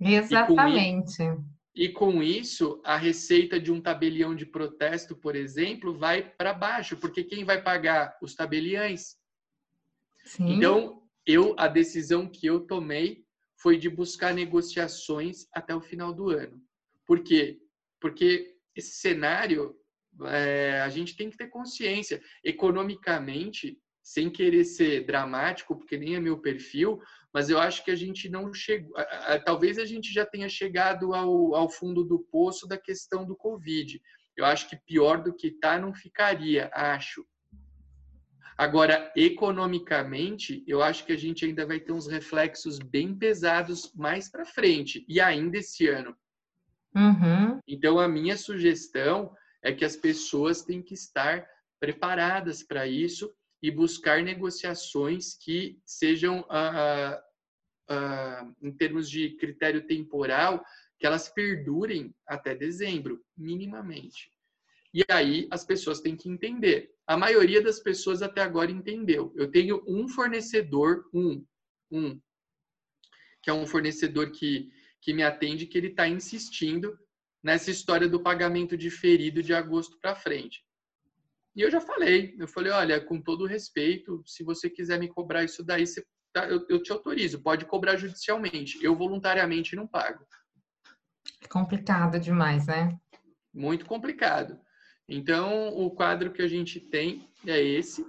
Exatamente. 0.00 1.22
E 1.72 1.88
com 1.88 2.20
isso, 2.20 2.82
a 2.84 2.96
receita 2.96 3.60
de 3.60 3.70
um 3.70 3.80
tabelião 3.80 4.34
de 4.34 4.46
protesto, 4.46 5.14
por 5.14 5.36
exemplo, 5.36 5.96
vai 5.96 6.28
para 6.28 6.52
baixo, 6.52 6.96
porque 6.96 7.22
quem 7.22 7.44
vai 7.44 7.62
pagar? 7.62 8.18
Os 8.20 8.34
tabeliães. 8.34 9.16
Sim. 10.24 10.54
Então, 10.54 11.02
eu 11.24 11.54
a 11.56 11.68
decisão 11.68 12.28
que 12.28 12.48
eu 12.48 12.66
tomei 12.66 13.25
foi 13.66 13.76
de 13.76 13.90
buscar 13.90 14.32
negociações 14.32 15.48
até 15.52 15.74
o 15.74 15.80
final 15.80 16.14
do 16.14 16.30
ano. 16.30 16.62
Por 17.04 17.24
quê? 17.24 17.58
Porque 18.00 18.54
esse 18.76 18.92
cenário 18.92 19.74
é, 20.26 20.82
a 20.82 20.88
gente 20.88 21.16
tem 21.16 21.28
que 21.28 21.36
ter 21.36 21.48
consciência. 21.48 22.22
Economicamente, 22.44 23.76
sem 24.00 24.30
querer 24.30 24.64
ser 24.64 25.04
dramático, 25.04 25.74
porque 25.76 25.96
nem 25.98 26.14
é 26.14 26.20
meu 26.20 26.38
perfil, 26.38 27.00
mas 27.34 27.50
eu 27.50 27.58
acho 27.58 27.84
que 27.84 27.90
a 27.90 27.96
gente 27.96 28.28
não 28.28 28.54
chegou. 28.54 28.94
Talvez 29.44 29.80
a 29.80 29.84
gente 29.84 30.12
já 30.12 30.24
tenha 30.24 30.48
chegado 30.48 31.12
ao, 31.12 31.56
ao 31.56 31.68
fundo 31.68 32.04
do 32.04 32.20
poço 32.20 32.68
da 32.68 32.78
questão 32.78 33.26
do 33.26 33.34
Covid. 33.34 34.00
Eu 34.36 34.44
acho 34.44 34.68
que 34.68 34.78
pior 34.86 35.20
do 35.20 35.34
que 35.34 35.48
está 35.48 35.76
não 35.76 35.92
ficaria, 35.92 36.70
acho. 36.72 37.26
Agora, 38.56 39.12
economicamente, 39.14 40.64
eu 40.66 40.82
acho 40.82 41.04
que 41.04 41.12
a 41.12 41.16
gente 41.16 41.44
ainda 41.44 41.66
vai 41.66 41.78
ter 41.78 41.92
uns 41.92 42.06
reflexos 42.06 42.78
bem 42.78 43.14
pesados 43.14 43.92
mais 43.94 44.30
para 44.30 44.46
frente, 44.46 45.04
e 45.06 45.20
ainda 45.20 45.58
esse 45.58 45.86
ano. 45.86 46.16
Uhum. 46.94 47.60
Então, 47.68 47.98
a 47.98 48.08
minha 48.08 48.36
sugestão 48.36 49.34
é 49.62 49.72
que 49.72 49.84
as 49.84 49.96
pessoas 49.96 50.62
têm 50.62 50.80
que 50.80 50.94
estar 50.94 51.46
preparadas 51.78 52.62
para 52.62 52.86
isso 52.86 53.30
e 53.62 53.70
buscar 53.70 54.22
negociações 54.22 55.34
que 55.34 55.78
sejam 55.84 56.46
ah, 56.48 57.20
uh, 57.90 58.56
em 58.62 58.72
termos 58.72 59.10
de 59.10 59.30
critério 59.36 59.86
temporal, 59.86 60.64
que 60.98 61.06
elas 61.06 61.28
perdurem 61.28 62.14
até 62.26 62.54
dezembro, 62.54 63.22
minimamente. 63.36 64.32
E 64.96 65.04
aí 65.10 65.46
as 65.50 65.62
pessoas 65.62 66.00
têm 66.00 66.16
que 66.16 66.26
entender. 66.26 66.90
A 67.06 67.18
maioria 67.18 67.60
das 67.60 67.78
pessoas 67.78 68.22
até 68.22 68.40
agora 68.40 68.70
entendeu. 68.70 69.30
Eu 69.36 69.50
tenho 69.50 69.84
um 69.86 70.08
fornecedor, 70.08 71.04
um, 71.12 71.44
um, 71.90 72.18
que 73.42 73.50
é 73.50 73.52
um 73.52 73.66
fornecedor 73.66 74.30
que, 74.30 74.70
que 75.02 75.12
me 75.12 75.22
atende, 75.22 75.66
que 75.66 75.76
ele 75.76 75.88
está 75.88 76.08
insistindo 76.08 76.98
nessa 77.44 77.70
história 77.70 78.08
do 78.08 78.22
pagamento 78.22 78.74
diferido 78.74 79.42
de 79.42 79.52
agosto 79.52 79.98
para 80.00 80.16
frente. 80.16 80.64
E 81.54 81.60
eu 81.60 81.70
já 81.70 81.78
falei, 81.80 82.34
eu 82.38 82.48
falei, 82.48 82.72
olha, 82.72 82.98
com 82.98 83.20
todo 83.20 83.44
respeito, 83.44 84.22
se 84.24 84.42
você 84.42 84.70
quiser 84.70 84.98
me 84.98 85.08
cobrar 85.08 85.44
isso 85.44 85.62
daí, 85.62 85.86
você 85.86 86.02
tá, 86.32 86.48
eu, 86.48 86.64
eu 86.70 86.82
te 86.82 86.90
autorizo, 86.90 87.42
pode 87.42 87.66
cobrar 87.66 87.96
judicialmente. 87.96 88.82
Eu 88.82 88.96
voluntariamente 88.96 89.76
não 89.76 89.86
pago. 89.86 90.26
Complicado 91.50 92.18
demais, 92.18 92.66
né? 92.66 92.98
Muito 93.52 93.84
complicado. 93.84 94.58
Então, 95.08 95.68
o 95.68 95.90
quadro 95.90 96.32
que 96.32 96.42
a 96.42 96.48
gente 96.48 96.80
tem 96.80 97.28
é 97.46 97.60
esse. 97.62 98.04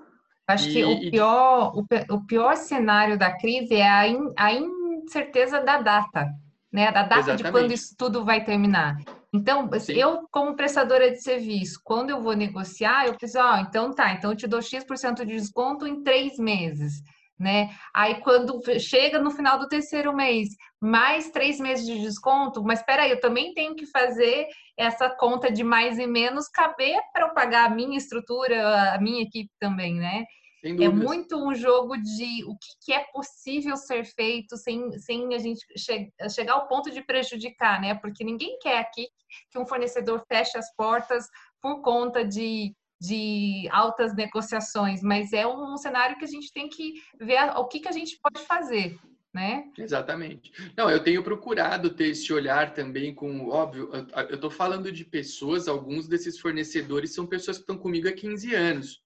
Acho 0.47 0.69
e, 0.69 0.73
que 0.73 0.83
o 0.83 1.11
pior, 1.11 1.73
o, 1.75 1.85
o, 2.15 2.25
pior 2.25 2.55
cenário 2.55 3.17
da 3.17 3.37
crise 3.37 3.75
é 3.75 3.87
a, 3.87 4.07
in, 4.07 4.33
a 4.35 4.53
incerteza 4.53 5.61
da 5.61 5.81
data, 5.81 6.27
né? 6.71 6.91
Da 6.91 7.03
data 7.03 7.19
Exatamente. 7.19 7.43
de 7.43 7.51
quando 7.51 7.71
isso 7.71 7.95
tudo 7.97 8.23
vai 8.23 8.43
terminar. 8.43 8.97
Então, 9.33 9.69
Sim. 9.79 9.93
eu, 9.93 10.27
como 10.31 10.55
prestadora 10.55 11.11
de 11.11 11.21
serviço, 11.21 11.81
quando 11.83 12.09
eu 12.09 12.21
vou 12.21 12.33
negociar, 12.33 13.05
eu 13.05 13.15
penso, 13.15 13.37
ó, 13.37 13.55
oh, 13.55 13.57
então 13.57 13.93
tá, 13.93 14.13
então 14.13 14.31
eu 14.31 14.37
te 14.37 14.47
dou 14.47 14.61
X% 14.61 15.25
de 15.25 15.35
desconto 15.35 15.85
em 15.85 16.01
três 16.01 16.39
meses 16.39 17.03
né? 17.39 17.69
Aí 17.93 18.21
quando 18.21 18.59
chega 18.79 19.19
no 19.19 19.31
final 19.31 19.59
do 19.59 19.67
terceiro 19.67 20.15
mês, 20.15 20.49
mais 20.81 21.29
três 21.29 21.59
meses 21.59 21.85
de 21.85 21.99
desconto, 21.99 22.63
mas 22.63 22.79
espera 22.79 23.03
aí, 23.03 23.11
eu 23.11 23.19
também 23.19 23.53
tenho 23.53 23.75
que 23.75 23.85
fazer 23.85 24.47
essa 24.77 25.09
conta 25.09 25.51
de 25.51 25.63
mais 25.63 25.99
e 25.99 26.07
menos 26.07 26.47
caber 26.47 26.99
para 27.13 27.27
eu 27.27 27.33
pagar 27.33 27.65
a 27.65 27.73
minha 27.73 27.97
estrutura, 27.97 28.93
a 28.93 28.99
minha 28.99 29.23
equipe 29.23 29.51
também, 29.59 29.95
né? 29.95 30.25
É 30.63 30.89
muito 30.89 31.37
um 31.37 31.53
jogo 31.53 31.95
de 31.97 32.43
o 32.45 32.57
que, 32.83 32.91
é 32.91 33.05
possível 33.13 33.77
ser 33.77 34.03
feito 34.03 34.57
sem, 34.57 34.91
sem 34.99 35.33
a 35.33 35.37
gente 35.37 35.65
che 35.77 36.11
chegar 36.29 36.53
ao 36.53 36.67
ponto 36.67 36.89
de 36.89 37.01
prejudicar, 37.01 37.79
né? 37.79 37.93
Porque 37.95 38.23
ninguém 38.23 38.57
quer 38.59 38.79
aqui 38.79 39.07
que 39.51 39.59
um 39.59 39.67
fornecedor 39.67 40.23
feche 40.27 40.57
as 40.57 40.73
portas 40.75 41.25
por 41.61 41.81
conta 41.81 42.25
de 42.25 42.73
de 42.99 43.67
altas 43.71 44.15
negociações, 44.15 45.01
mas 45.01 45.33
é 45.33 45.45
um 45.45 45.77
cenário 45.77 46.17
que 46.17 46.25
a 46.25 46.27
gente 46.27 46.51
tem 46.51 46.67
que 46.67 47.01
ver 47.19 47.51
o 47.55 47.65
que, 47.65 47.79
que 47.79 47.87
a 47.87 47.91
gente 47.91 48.19
pode 48.21 48.45
fazer. 48.45 48.97
Né? 49.33 49.71
Exatamente. 49.77 50.51
Não, 50.75 50.89
eu 50.89 51.03
tenho 51.03 51.21
procurado 51.21 51.93
ter 51.93 52.07
esse 52.07 52.33
olhar 52.33 52.73
também 52.73 53.13
com, 53.13 53.49
óbvio, 53.49 53.91
eu 54.29 54.35
estou 54.35 54.49
falando 54.49 54.91
de 54.91 55.05
pessoas, 55.05 55.67
alguns 55.67 56.07
desses 56.07 56.39
fornecedores 56.39 57.13
são 57.13 57.27
pessoas 57.27 57.57
que 57.57 57.63
estão 57.63 57.77
comigo 57.77 58.07
há 58.07 58.13
15 58.13 58.55
anos. 58.55 59.03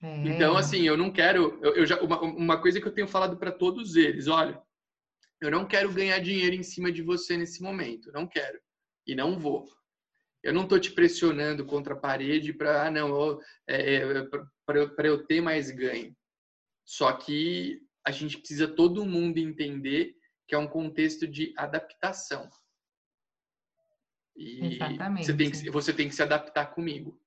É. 0.00 0.28
Então, 0.28 0.56
assim, 0.56 0.82
eu 0.82 0.96
não 0.96 1.10
quero, 1.10 1.58
eu, 1.60 1.74
eu 1.76 1.86
já, 1.86 2.00
uma, 2.00 2.20
uma 2.20 2.60
coisa 2.60 2.80
que 2.80 2.86
eu 2.86 2.92
tenho 2.92 3.08
falado 3.08 3.36
para 3.36 3.50
todos 3.50 3.96
eles, 3.96 4.28
olha, 4.28 4.62
eu 5.40 5.50
não 5.50 5.66
quero 5.66 5.92
ganhar 5.92 6.18
dinheiro 6.20 6.54
em 6.54 6.62
cima 6.62 6.92
de 6.92 7.02
você 7.02 7.36
nesse 7.36 7.62
momento, 7.62 8.12
não 8.12 8.26
quero 8.28 8.60
e 9.06 9.14
não 9.14 9.38
vou. 9.38 9.68
Eu 10.46 10.52
não 10.52 10.62
estou 10.62 10.78
te 10.78 10.92
pressionando 10.92 11.66
contra 11.66 11.94
a 11.94 11.98
parede 11.98 12.52
para, 12.52 12.86
ah, 12.86 12.90
não, 12.90 13.40
é, 13.66 13.96
é 13.96 14.22
para 14.64 15.08
eu 15.08 15.26
ter 15.26 15.40
mais 15.40 15.72
ganho. 15.72 16.16
Só 16.84 17.12
que 17.12 17.82
a 18.06 18.12
gente 18.12 18.38
precisa 18.38 18.68
todo 18.68 19.04
mundo 19.04 19.38
entender 19.38 20.14
que 20.46 20.54
é 20.54 20.58
um 20.58 20.68
contexto 20.68 21.26
de 21.26 21.52
adaptação. 21.58 22.48
E 24.36 24.76
Exatamente. 24.76 25.26
Você 25.26 25.36
tem, 25.36 25.50
que, 25.50 25.70
você 25.70 25.92
tem 25.92 26.08
que 26.08 26.14
se 26.14 26.22
adaptar 26.22 26.66
comigo. 26.66 27.20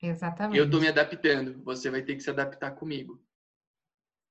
Exatamente. 0.00 0.56
Eu 0.56 0.66
estou 0.66 0.80
me 0.80 0.86
adaptando, 0.86 1.60
você 1.64 1.90
vai 1.90 2.02
ter 2.02 2.14
que 2.14 2.22
se 2.22 2.30
adaptar 2.30 2.70
comigo. 2.76 3.20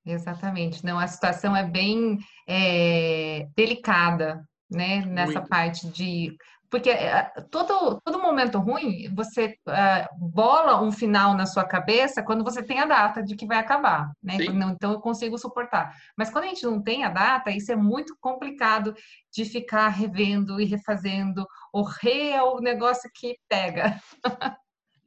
Exatamente. 0.05 0.85
Não, 0.85 0.97
a 0.97 1.07
situação 1.07 1.53
é 1.53 1.67
bem 1.67 2.17
é, 2.47 3.49
delicada, 3.57 4.47
né? 4.71 5.03
Nessa 5.05 5.39
Muito. 5.39 5.49
parte 5.49 5.89
de 5.89 6.37
porque 6.69 6.89
eh, 6.89 7.31
todo, 7.51 8.01
todo 8.03 8.21
momento 8.21 8.57
ruim, 8.59 9.13
você 9.13 9.57
uh, 9.67 10.31
bola 10.31 10.81
um 10.81 10.91
final 10.91 11.35
na 11.35 11.45
sua 11.45 11.63
cabeça 11.63 12.23
quando 12.23 12.43
você 12.43 12.63
tem 12.63 12.79
a 12.79 12.85
data 12.85 13.23
de 13.23 13.35
que 13.35 13.45
vai 13.45 13.57
acabar, 13.57 14.11
né? 14.21 14.37
Então 14.71 14.91
eu 14.91 14.99
consigo 14.99 15.37
suportar. 15.37 15.95
Mas 16.17 16.29
quando 16.29 16.45
a 16.45 16.47
gente 16.47 16.65
não 16.65 16.81
tem 16.81 17.03
a 17.03 17.09
data, 17.09 17.51
isso 17.51 17.71
é 17.71 17.75
muito 17.75 18.15
complicado 18.19 18.95
de 19.31 19.45
ficar 19.45 19.89
revendo 19.89 20.59
e 20.59 20.65
refazendo. 20.65 21.45
O 21.71 21.83
re 21.83 22.31
é 22.31 22.41
o 22.41 22.59
negócio 22.59 23.09
que 23.13 23.37
pega. 23.47 23.99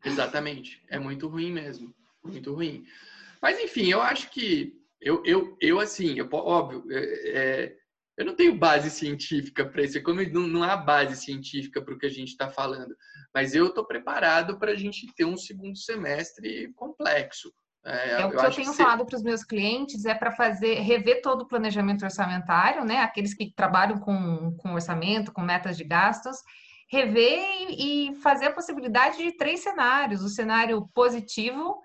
Exatamente. 0.04 0.82
É 0.88 0.98
muito 0.98 1.28
ruim 1.28 1.52
mesmo. 1.52 1.94
Muito 2.24 2.54
ruim. 2.54 2.84
Mas 3.42 3.58
enfim, 3.58 3.86
eu 3.86 4.00
acho 4.00 4.30
que 4.30 4.74
eu, 5.00 5.22
eu, 5.24 5.56
eu 5.60 5.80
assim, 5.80 6.18
eu, 6.18 6.28
óbvio, 6.32 6.84
é, 6.90 7.38
é 7.38 7.76
eu 8.18 8.26
não 8.26 8.34
tenho 8.34 8.58
base 8.58 8.90
científica 8.90 9.64
para 9.64 9.82
isso, 9.82 10.02
como 10.02 10.20
não, 10.30 10.48
não 10.48 10.62
há 10.64 10.76
base 10.76 11.14
científica 11.16 11.80
para 11.80 11.94
o 11.94 11.98
que 11.98 12.06
a 12.06 12.10
gente 12.10 12.30
está 12.30 12.50
falando, 12.50 12.94
mas 13.32 13.54
eu 13.54 13.68
estou 13.68 13.86
preparado 13.86 14.58
para 14.58 14.72
a 14.72 14.74
gente 14.74 15.06
ter 15.14 15.24
um 15.24 15.36
segundo 15.36 15.78
semestre 15.78 16.72
complexo. 16.74 17.52
É, 17.86 18.20
é 18.20 18.26
o 18.26 18.30
que 18.30 18.36
eu, 18.36 18.40
eu 18.42 18.50
tenho 18.50 18.72
falado 18.72 19.06
para 19.06 19.16
os 19.16 19.22
meus 19.22 19.44
clientes 19.44 20.04
é 20.04 20.14
para 20.16 20.32
fazer 20.32 20.80
rever 20.80 21.22
todo 21.22 21.42
o 21.42 21.46
planejamento 21.46 22.02
orçamentário, 22.02 22.84
né? 22.84 22.98
Aqueles 22.98 23.34
que 23.34 23.54
trabalham 23.54 24.00
com, 24.00 24.52
com 24.58 24.74
orçamento, 24.74 25.32
com 25.32 25.40
metas 25.40 25.76
de 25.76 25.84
gastos, 25.84 26.38
rever 26.90 27.40
e, 27.70 28.16
fazer 28.16 28.46
a 28.46 28.52
possibilidade 28.52 29.18
de 29.18 29.36
três 29.36 29.60
cenários: 29.60 30.24
o 30.24 30.28
cenário 30.28 30.88
positivo, 30.92 31.80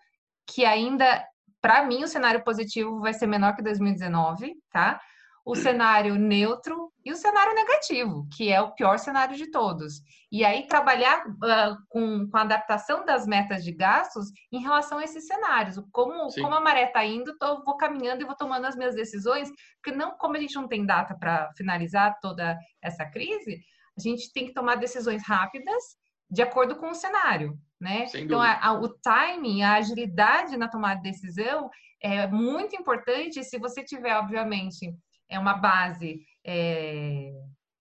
que 0.48 0.66
ainda, 0.66 1.24
para 1.62 1.86
mim, 1.86 2.04
o 2.04 2.08
cenário 2.08 2.44
positivo 2.44 3.00
vai 3.00 3.14
ser 3.14 3.28
menor 3.28 3.56
que 3.56 3.62
2019, 3.62 4.56
tá? 4.72 5.00
O 5.46 5.56
cenário 5.56 6.16
neutro 6.16 6.92
e 7.04 7.12
o 7.12 7.18
cenário 7.18 7.54
negativo, 7.54 8.26
que 8.34 8.50
é 8.50 8.62
o 8.62 8.72
pior 8.72 8.98
cenário 8.98 9.36
de 9.36 9.52
todos. 9.52 10.02
E 10.32 10.46
aí 10.46 10.68
trabalhar 10.68 11.26
uh, 11.28 11.78
com, 11.90 12.30
com 12.30 12.38
a 12.38 12.42
adaptação 12.42 13.04
das 13.04 13.28
metas 13.28 13.64
de 13.64 13.74
gastos 13.74 14.28
em 14.52 14.62
relação 14.62 15.00
a 15.00 15.04
esses 15.04 15.28
cenários. 15.28 15.76
Como, 15.92 16.34
como 16.34 16.56
a 16.56 16.62
maré 16.62 16.86
está 16.86 17.04
indo, 17.06 17.38
tô, 17.38 17.62
vou 17.64 17.76
caminhando 17.76 18.22
e 18.22 18.26
vou 18.26 18.36
tomando 18.36 18.66
as 18.66 18.76
minhas 18.76 18.96
decisões, 18.96 19.50
porque 19.82 19.98
não, 19.98 20.18
como 20.18 20.38
a 20.38 20.40
gente 20.40 20.56
não 20.56 20.68
tem 20.68 20.86
data 20.86 21.14
para 21.14 21.52
finalizar 21.58 22.18
toda 22.22 22.58
essa 22.82 23.06
crise, 23.06 23.62
a 23.98 24.02
gente 24.02 24.32
tem 24.32 24.46
que 24.46 24.54
tomar 24.54 24.76
decisões 24.76 25.22
rápidas 25.28 25.84
de 26.30 26.42
acordo 26.42 26.76
com 26.78 26.90
o 26.90 26.96
cenário, 26.96 27.56
né? 27.80 28.08
Então, 28.16 28.42
a, 28.42 28.60
a, 28.60 28.74
o 28.74 28.90
timing, 28.90 29.62
a 29.62 29.76
agilidade 29.76 30.58
na 30.58 30.68
tomada 30.68 31.00
de 31.00 31.12
decisão 31.12 31.70
é 32.02 32.26
muito 32.28 32.76
importante 32.76 33.44
se 33.44 33.60
você 33.60 33.84
tiver, 33.84 34.18
obviamente, 34.18 34.94
é 35.30 35.40
uma 35.40 35.54
base 35.54 36.26
é, 36.46 37.32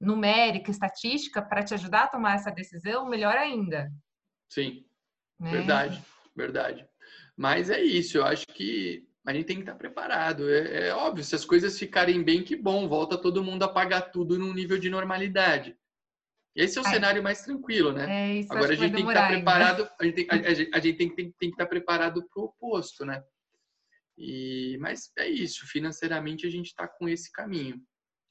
numérica, 0.00 0.70
estatística 0.70 1.40
para 1.42 1.62
te 1.62 1.74
ajudar 1.74 2.04
a 2.04 2.08
tomar 2.08 2.34
essa 2.34 2.50
decisão, 2.50 3.08
melhor 3.08 3.36
ainda. 3.36 3.90
Sim, 4.48 4.84
né? 5.38 5.50
verdade, 5.50 6.02
verdade. 6.36 6.86
Mas 7.36 7.70
é 7.70 7.80
isso, 7.80 8.18
eu 8.18 8.24
acho 8.24 8.46
que 8.46 9.06
a 9.24 9.32
gente 9.32 9.46
tem 9.46 9.56
que 9.56 9.62
estar 9.62 9.76
preparado. 9.76 10.50
É, 10.50 10.88
é, 10.88 10.94
óbvio, 10.94 11.24
se 11.24 11.34
as 11.34 11.44
coisas 11.44 11.78
ficarem 11.78 12.22
bem, 12.22 12.42
que 12.42 12.56
bom, 12.56 12.88
volta 12.88 13.16
todo 13.16 13.44
mundo 13.44 13.62
a 13.62 13.68
pagar 13.68 14.02
tudo 14.12 14.38
num 14.38 14.52
nível 14.52 14.78
de 14.78 14.90
normalidade. 14.90 15.76
Esse 16.54 16.78
é 16.78 16.82
o 16.82 16.86
Ai. 16.86 16.92
cenário 16.92 17.22
mais 17.22 17.42
tranquilo, 17.42 17.92
né? 17.92 18.40
É, 18.40 18.44
Agora 18.50 18.72
a 18.72 18.76
gente 18.76 18.94
tem 18.94 19.04
que 19.04 19.10
estar 19.10 19.28
preparado, 19.28 19.88
a 19.98 20.04
gente 20.04 20.14
tem, 20.14 20.26
a, 20.28 20.34
a 20.34 20.54
gente, 20.54 20.70
a 20.74 20.80
gente 20.80 20.98
tem, 20.98 21.14
tem, 21.14 21.32
tem 21.38 21.48
que 21.48 21.54
estar 21.54 21.66
preparado 21.66 22.22
para 22.28 22.42
o 22.42 22.46
oposto, 22.46 23.06
né? 23.06 23.22
E, 24.16 24.76
mas 24.80 25.10
é 25.18 25.28
isso, 25.28 25.66
financeiramente 25.66 26.46
a 26.46 26.50
gente 26.50 26.66
está 26.66 26.86
com 26.86 27.08
esse 27.08 27.30
caminho. 27.32 27.80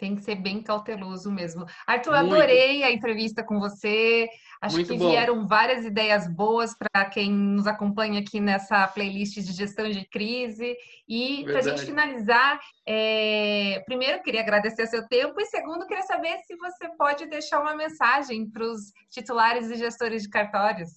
Tem 0.02 0.16
que 0.16 0.24
ser 0.24 0.34
bem 0.34 0.64
cauteloso 0.64 1.32
mesmo. 1.32 1.64
Arthur, 1.86 2.14
Muito. 2.22 2.34
adorei 2.34 2.82
a 2.82 2.92
entrevista 2.92 3.44
com 3.44 3.60
você. 3.60 4.28
Acho 4.60 4.78
Muito 4.78 4.92
que 4.92 4.98
bom. 4.98 5.12
vieram 5.12 5.48
várias 5.48 5.86
ideias 5.86 6.28
boas 6.28 6.72
para 6.76 7.06
quem 7.06 7.32
nos 7.32 7.68
acompanha 7.68 8.20
aqui 8.20 8.40
nessa 8.40 8.88
playlist 8.88 9.36
de 9.36 9.54
gestão 9.54 9.88
de 9.88 10.04
crise. 10.10 10.76
E 11.08 11.44
para 11.44 11.60
a 11.60 11.62
gente 11.62 11.86
finalizar, 11.86 12.60
é... 12.88 13.84
primeiro 13.86 14.24
queria 14.24 14.42
agradecer 14.42 14.82
o 14.82 14.88
seu 14.88 15.08
tempo 15.08 15.40
e 15.40 15.46
segundo 15.46 15.86
queria 15.86 16.02
saber 16.02 16.36
se 16.48 16.56
você 16.56 16.90
pode 16.98 17.28
deixar 17.28 17.62
uma 17.62 17.76
mensagem 17.76 18.50
para 18.50 18.66
os 18.66 18.92
titulares 19.12 19.70
e 19.70 19.76
gestores 19.76 20.24
de 20.24 20.30
cartórios. 20.30 20.90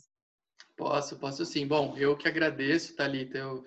Posso, 0.79 1.19
posso 1.19 1.45
sim. 1.45 1.67
Bom, 1.67 1.95
eu 1.99 2.17
que 2.17 2.27
agradeço, 2.27 2.97
Thalita. 2.97 3.37
Eu 3.37 3.65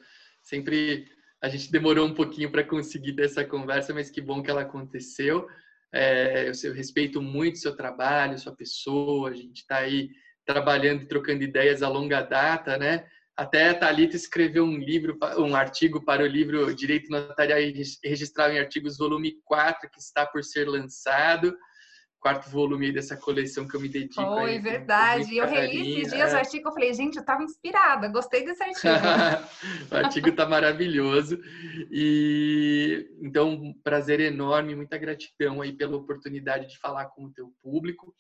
sempre 0.48 1.06
a 1.42 1.50
gente 1.50 1.72
demorou 1.72 2.08
um 2.08 2.14
pouquinho 2.14 2.52
para 2.52 2.64
conseguir 2.64 3.14
ter 3.14 3.26
essa 3.26 3.46
conversa, 3.46 3.94
mas 3.94 4.10
que 4.10 4.22
bom 4.22 4.42
que 4.42 4.50
ela 4.50 4.62
aconteceu. 4.62 5.48
É, 5.94 6.50
eu, 6.64 6.74
respeito 6.74 7.22
muito 7.22 7.60
seu 7.60 7.76
trabalho, 7.76 8.40
sua 8.40 8.56
pessoa, 8.56 9.30
a 9.30 9.34
gente 9.34 9.58
está 9.58 9.78
aí 9.78 10.10
trabalhando 10.46 11.04
e 11.04 11.08
trocando 11.08 11.44
ideias 11.44 11.84
a 11.84 11.90
longa 11.90 12.22
data, 12.22 12.78
né? 12.78 13.06
Até 13.36 13.70
a 13.70 13.76
Thalita 13.76 14.16
escreveu 14.16 14.64
um 14.64 14.78
livro, 14.78 15.18
um 15.38 15.56
artigo 15.56 16.04
para 16.04 16.24
o 16.24 16.28
livro 16.28 16.74
Direito 16.74 17.12
Notarial 17.12 17.60
e 17.60 17.84
Registral 18.04 18.52
em 18.52 18.60
Artigos, 18.60 18.98
volume 18.98 19.40
4, 19.46 19.90
que 19.92 20.00
está 20.00 20.26
por 20.26 20.44
ser 20.44 20.68
lançado 20.68 21.56
quarto 22.20 22.50
volume 22.50 22.92
dessa 22.92 23.16
coleção 23.16 23.68
que 23.68 23.76
eu 23.76 23.82
me 23.82 23.90
dedico. 23.90 24.22
Foi, 24.22 24.52
aí, 24.52 24.60
verdade. 24.60 25.38
Eu 25.38 25.48
reli 25.48 26.02
esses 26.02 26.14
dias 26.14 26.34
é. 26.34 26.36
o 26.36 26.40
artigo, 26.40 26.68
eu 26.68 26.74
falei, 26.74 26.94
gente, 26.94 27.16
eu 27.16 27.22
estava 27.22 27.44
inspirada, 27.44 28.08
gostei 28.08 28.44
desse 28.46 28.64
artigo. 28.64 28.94
o 29.92 29.96
artigo 29.96 30.30
está 30.30 30.46
maravilhoso. 30.46 31.40
E 31.92 33.10
então, 33.22 33.50
um 33.50 33.74
prazer 33.84 34.20
enorme, 34.20 34.76
muita 34.76 34.98
gratidão 34.98 35.62
aí 35.62 35.74
pela 35.74 35.98
oportunidade 35.98 36.68
de 36.68 36.78
falar 36.80 37.06
com 37.08 37.26
o 37.26 37.34
teu 37.34 37.54
público. 37.62 38.14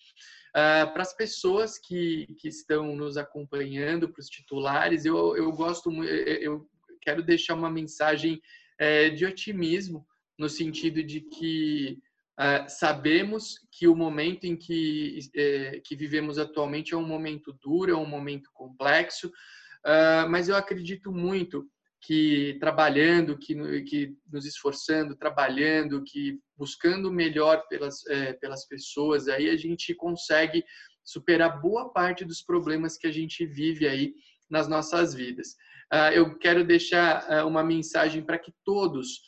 Uh, 0.56 0.92
para 0.94 1.02
as 1.02 1.16
pessoas 1.16 1.78
que, 1.78 2.28
que 2.40 2.48
estão 2.48 2.96
nos 2.96 3.18
acompanhando, 3.18 4.10
para 4.10 4.22
os 4.22 4.28
titulares, 4.28 5.06
eu, 5.06 5.36
eu 5.36 5.52
gosto 5.52 5.92
eu 6.04 6.68
quero 7.02 7.24
deixar 7.24 7.54
uma 7.54 7.70
mensagem 7.70 8.42
é, 8.80 9.10
de 9.10 9.26
otimismo, 9.26 10.06
no 10.38 10.50
sentido 10.50 11.02
de 11.04 11.22
que 11.22 11.98
Uh, 12.40 12.70
sabemos 12.70 13.56
que 13.72 13.88
o 13.88 13.96
momento 13.96 14.46
em 14.46 14.56
que, 14.56 15.18
eh, 15.36 15.82
que 15.84 15.96
vivemos 15.96 16.38
atualmente 16.38 16.94
é 16.94 16.98
um 16.98 17.06
momento 17.06 17.52
duro, 17.52 17.92
é 17.92 17.96
um 17.96 18.06
momento 18.06 18.52
complexo, 18.54 19.28
uh, 19.28 20.30
mas 20.30 20.48
eu 20.48 20.56
acredito 20.56 21.12
muito 21.12 21.68
que 22.00 22.56
trabalhando, 22.60 23.40
que, 23.40 23.56
que 23.82 24.16
nos 24.32 24.46
esforçando, 24.46 25.16
trabalhando, 25.16 26.04
que 26.04 26.40
buscando 26.56 27.10
o 27.10 27.12
melhor 27.12 27.68
pelas, 27.68 28.06
eh, 28.06 28.34
pelas 28.34 28.68
pessoas, 28.68 29.28
aí 29.28 29.50
a 29.50 29.58
gente 29.58 29.96
consegue 29.96 30.64
superar 31.04 31.60
boa 31.60 31.92
parte 31.92 32.24
dos 32.24 32.44
problemas 32.44 32.98
que 32.98 33.08
a 33.08 33.12
gente 33.12 33.48
vive 33.48 33.88
aí 33.88 34.14
nas 34.48 34.68
nossas 34.68 35.16
vidas. 35.16 35.56
Uh, 35.92 36.14
eu 36.14 36.38
quero 36.38 36.64
deixar 36.64 37.46
uma 37.46 37.64
mensagem 37.64 38.24
para 38.24 38.38
que 38.38 38.54
todos 38.64 39.22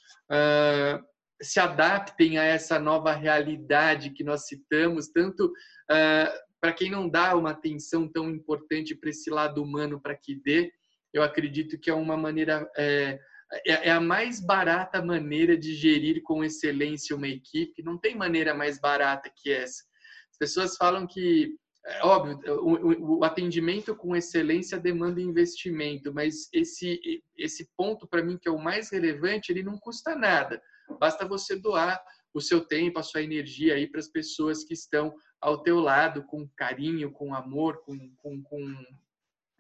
se 1.42 1.60
adaptem 1.60 2.38
a 2.38 2.44
essa 2.44 2.80
nova 2.80 3.14
realidade 3.14 4.12
que 4.12 4.24
nós 4.24 4.46
citamos, 4.46 5.08
tanto 5.08 5.46
uh, 5.46 6.50
para 6.60 6.74
quem 6.74 6.92
não 6.92 7.08
dá 7.08 7.36
uma 7.36 7.52
atenção 7.52 8.08
tão 8.08 8.30
importante 8.30 8.94
para 8.94 9.10
esse 9.10 9.30
lado 9.30 9.64
humano 9.64 10.02
para 10.02 10.16
que 10.16 10.36
dê, 10.36 10.72
eu 11.14 11.24
acredito 11.24 11.80
que 11.80 11.90
é 11.90 11.94
uma 11.94 12.18
maneira, 12.18 12.70
é, 12.78 13.20
é, 13.66 13.88
é, 13.88 13.92
a 13.92 14.02
mais 14.02 14.40
barata 14.40 15.02
maneira 15.02 15.58
de 15.58 15.74
gerir 15.74 16.22
com 16.22 16.44
excelência 16.44 17.16
uma 17.16 17.28
equipe, 17.28 17.82
não 17.82 17.98
tem 17.98 18.16
maneira 18.16 18.54
mais 18.54 18.80
barata 18.80 19.32
que 19.34 19.52
essa. 19.52 19.84
As 20.32 20.38
pessoas 20.38 20.76
falam 20.76 21.08
que, 21.08 21.56
é 21.86 22.06
óbvio, 22.06 22.40
o, 22.62 23.20
o 23.20 23.24
atendimento 23.24 23.96
com 23.96 24.16
excelência 24.16 24.78
demanda 24.78 25.22
investimento, 25.22 26.14
mas 26.14 26.50
esse, 26.54 27.00
esse 27.38 27.70
ponto, 27.76 28.08
para 28.08 28.22
mim, 28.22 28.38
que 28.38 28.50
é 28.50 28.52
o 28.52 28.62
mais 28.62 28.92
relevante, 28.92 29.52
ele 29.52 29.64
não 29.64 29.80
custa 29.80 30.14
nada 30.16 30.62
Basta 30.98 31.28
você 31.28 31.56
doar 31.56 32.02
o 32.34 32.42
seu 32.42 32.62
tempo, 32.62 33.00
a 33.00 33.04
sua 33.04 33.22
energia 33.22 33.76
aí 33.76 33.88
para 33.88 34.00
as 34.00 34.08
pessoas 34.08 34.64
que 34.64 34.74
estão 34.74 35.14
ao 35.42 35.62
teu 35.62 35.80
lado, 35.80 36.24
com 36.24 36.48
carinho, 36.56 37.12
com 37.12 37.34
amor, 37.34 37.82
com, 37.84 37.98
com, 38.18 38.42
com, 38.44 38.86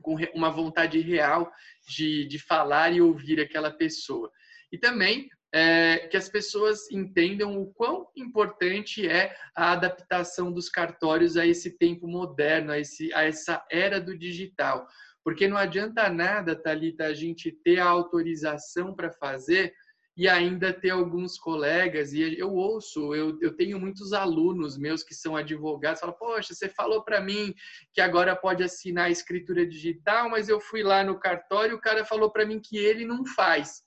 com 0.01 0.15
uma 0.33 0.51
vontade 0.51 0.99
real 0.99 1.51
de, 1.87 2.25
de 2.25 2.39
falar 2.39 2.91
e 2.91 3.01
ouvir 3.01 3.39
aquela 3.39 3.71
pessoa. 3.71 4.31
E 4.71 4.77
também 4.77 5.29
é, 5.53 6.07
que 6.07 6.17
as 6.17 6.29
pessoas 6.29 6.89
entendam 6.91 7.59
o 7.59 7.73
quão 7.73 8.07
importante 8.15 9.07
é 9.07 9.35
a 9.55 9.71
adaptação 9.71 10.51
dos 10.51 10.69
cartórios 10.69 11.37
a 11.37 11.45
esse 11.45 11.77
tempo 11.77 12.07
moderno, 12.07 12.71
a, 12.71 12.79
esse, 12.79 13.11
a 13.13 13.23
essa 13.23 13.65
era 13.71 13.99
do 13.99 14.17
digital. 14.17 14.87
Porque 15.23 15.47
não 15.47 15.57
adianta 15.57 16.09
nada, 16.09 16.55
Thalita, 16.55 17.05
a 17.05 17.13
gente 17.13 17.51
ter 17.51 17.79
a 17.79 17.85
autorização 17.85 18.95
para 18.95 19.11
fazer 19.11 19.73
e 20.19 20.27
ainda 20.27 20.73
ter 20.73 20.89
alguns 20.89 21.39
colegas, 21.39 22.11
e 22.11 22.37
eu 22.37 22.53
ouço, 22.53 23.15
eu, 23.15 23.39
eu 23.39 23.55
tenho 23.55 23.79
muitos 23.79 24.11
alunos 24.11 24.77
meus 24.77 25.01
que 25.01 25.15
são 25.15 25.33
advogados, 25.33 26.01
falam, 26.01 26.13
poxa, 26.19 26.53
você 26.53 26.67
falou 26.67 27.05
para 27.05 27.21
mim 27.21 27.55
que 27.93 28.01
agora 28.01 28.35
pode 28.35 28.61
assinar 28.61 29.05
a 29.05 29.09
escritura 29.09 29.65
digital, 29.65 30.29
mas 30.29 30.49
eu 30.49 30.59
fui 30.59 30.83
lá 30.83 31.05
no 31.05 31.17
cartório 31.17 31.71
e 31.71 31.75
o 31.75 31.79
cara 31.79 32.03
falou 32.03 32.29
para 32.29 32.45
mim 32.45 32.59
que 32.59 32.77
ele 32.77 33.05
não 33.05 33.25
faz. 33.25 33.81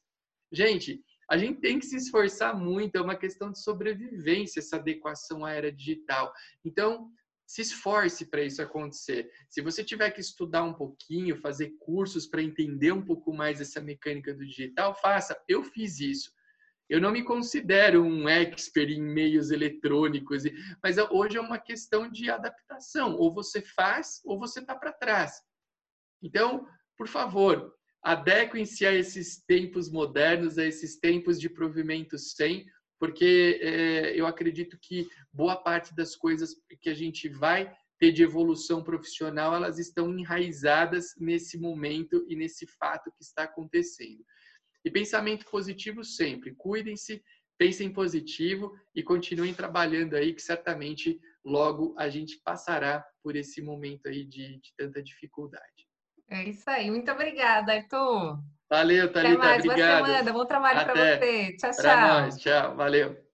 Gente, 0.50 1.02
a 1.30 1.36
gente 1.36 1.60
tem 1.60 1.78
que 1.78 1.84
se 1.84 1.96
esforçar 1.96 2.58
muito, 2.58 2.96
é 2.96 3.02
uma 3.02 3.14
questão 3.14 3.52
de 3.52 3.62
sobrevivência 3.62 4.60
essa 4.60 4.76
adequação 4.76 5.44
à 5.44 5.52
era 5.52 5.70
digital. 5.70 6.32
Então, 6.64 7.10
se 7.52 7.60
esforce 7.60 8.24
para 8.24 8.42
isso 8.42 8.62
acontecer. 8.62 9.30
Se 9.46 9.60
você 9.60 9.84
tiver 9.84 10.10
que 10.10 10.22
estudar 10.22 10.62
um 10.62 10.72
pouquinho, 10.72 11.36
fazer 11.36 11.76
cursos 11.78 12.26
para 12.26 12.42
entender 12.42 12.92
um 12.92 13.04
pouco 13.04 13.30
mais 13.30 13.60
essa 13.60 13.78
mecânica 13.78 14.32
do 14.32 14.46
digital, 14.46 14.94
faça. 14.94 15.38
Eu 15.46 15.62
fiz 15.62 16.00
isso. 16.00 16.32
Eu 16.88 16.98
não 16.98 17.12
me 17.12 17.22
considero 17.22 18.02
um 18.02 18.26
expert 18.26 18.88
em 18.90 19.02
meios 19.02 19.50
eletrônicos, 19.50 20.44
mas 20.82 20.96
hoje 21.10 21.36
é 21.36 21.42
uma 21.42 21.58
questão 21.58 22.10
de 22.10 22.30
adaptação. 22.30 23.16
Ou 23.16 23.34
você 23.34 23.60
faz, 23.60 24.22
ou 24.24 24.38
você 24.38 24.60
está 24.60 24.74
para 24.74 24.90
trás. 24.90 25.42
Então, 26.22 26.66
por 26.96 27.06
favor, 27.06 27.70
adequem-se 28.02 28.86
a 28.86 28.94
esses 28.94 29.44
tempos 29.44 29.90
modernos, 29.90 30.56
a 30.56 30.64
esses 30.64 30.98
tempos 30.98 31.38
de 31.38 31.50
provimento 31.50 32.16
sem, 32.16 32.64
porque 33.02 33.58
é, 33.60 34.14
eu 34.14 34.28
acredito 34.28 34.78
que 34.80 35.08
boa 35.32 35.56
parte 35.56 35.92
das 35.92 36.14
coisas 36.14 36.54
que 36.80 36.88
a 36.88 36.94
gente 36.94 37.28
vai 37.28 37.76
ter 37.98 38.12
de 38.12 38.22
evolução 38.22 38.80
profissional, 38.80 39.52
elas 39.56 39.80
estão 39.80 40.16
enraizadas 40.16 41.12
nesse 41.18 41.58
momento 41.58 42.24
e 42.28 42.36
nesse 42.36 42.64
fato 42.64 43.10
que 43.10 43.24
está 43.24 43.42
acontecendo. 43.42 44.24
E 44.84 44.88
pensamento 44.88 45.44
positivo 45.46 46.04
sempre. 46.04 46.54
Cuidem-se, 46.54 47.20
pensem 47.58 47.92
positivo 47.92 48.72
e 48.94 49.02
continuem 49.02 49.52
trabalhando 49.52 50.14
aí, 50.14 50.32
que 50.32 50.40
certamente 50.40 51.20
logo 51.44 51.96
a 51.98 52.08
gente 52.08 52.40
passará 52.44 53.04
por 53.20 53.34
esse 53.34 53.60
momento 53.60 54.06
aí 54.06 54.24
de, 54.24 54.60
de 54.60 54.72
tanta 54.76 55.02
dificuldade. 55.02 55.88
É 56.30 56.48
isso 56.48 56.70
aí. 56.70 56.88
Muito 56.88 57.10
obrigada, 57.10 57.74
Arthur. 57.74 58.38
Valeu, 58.72 59.12
Thalita. 59.12 59.34
Até 59.34 59.38
mais. 59.38 59.64
Obrigado. 59.66 59.98
Boa 59.98 60.16
semana. 60.16 60.32
Bom 60.32 60.46
trabalho 60.46 60.84
para 60.86 60.94
você. 60.94 61.56
Tchau, 61.58 61.70
tchau. 61.72 61.82
Pra 61.82 62.22
nós. 62.22 62.38
Tchau. 62.38 62.74
Valeu. 62.74 63.31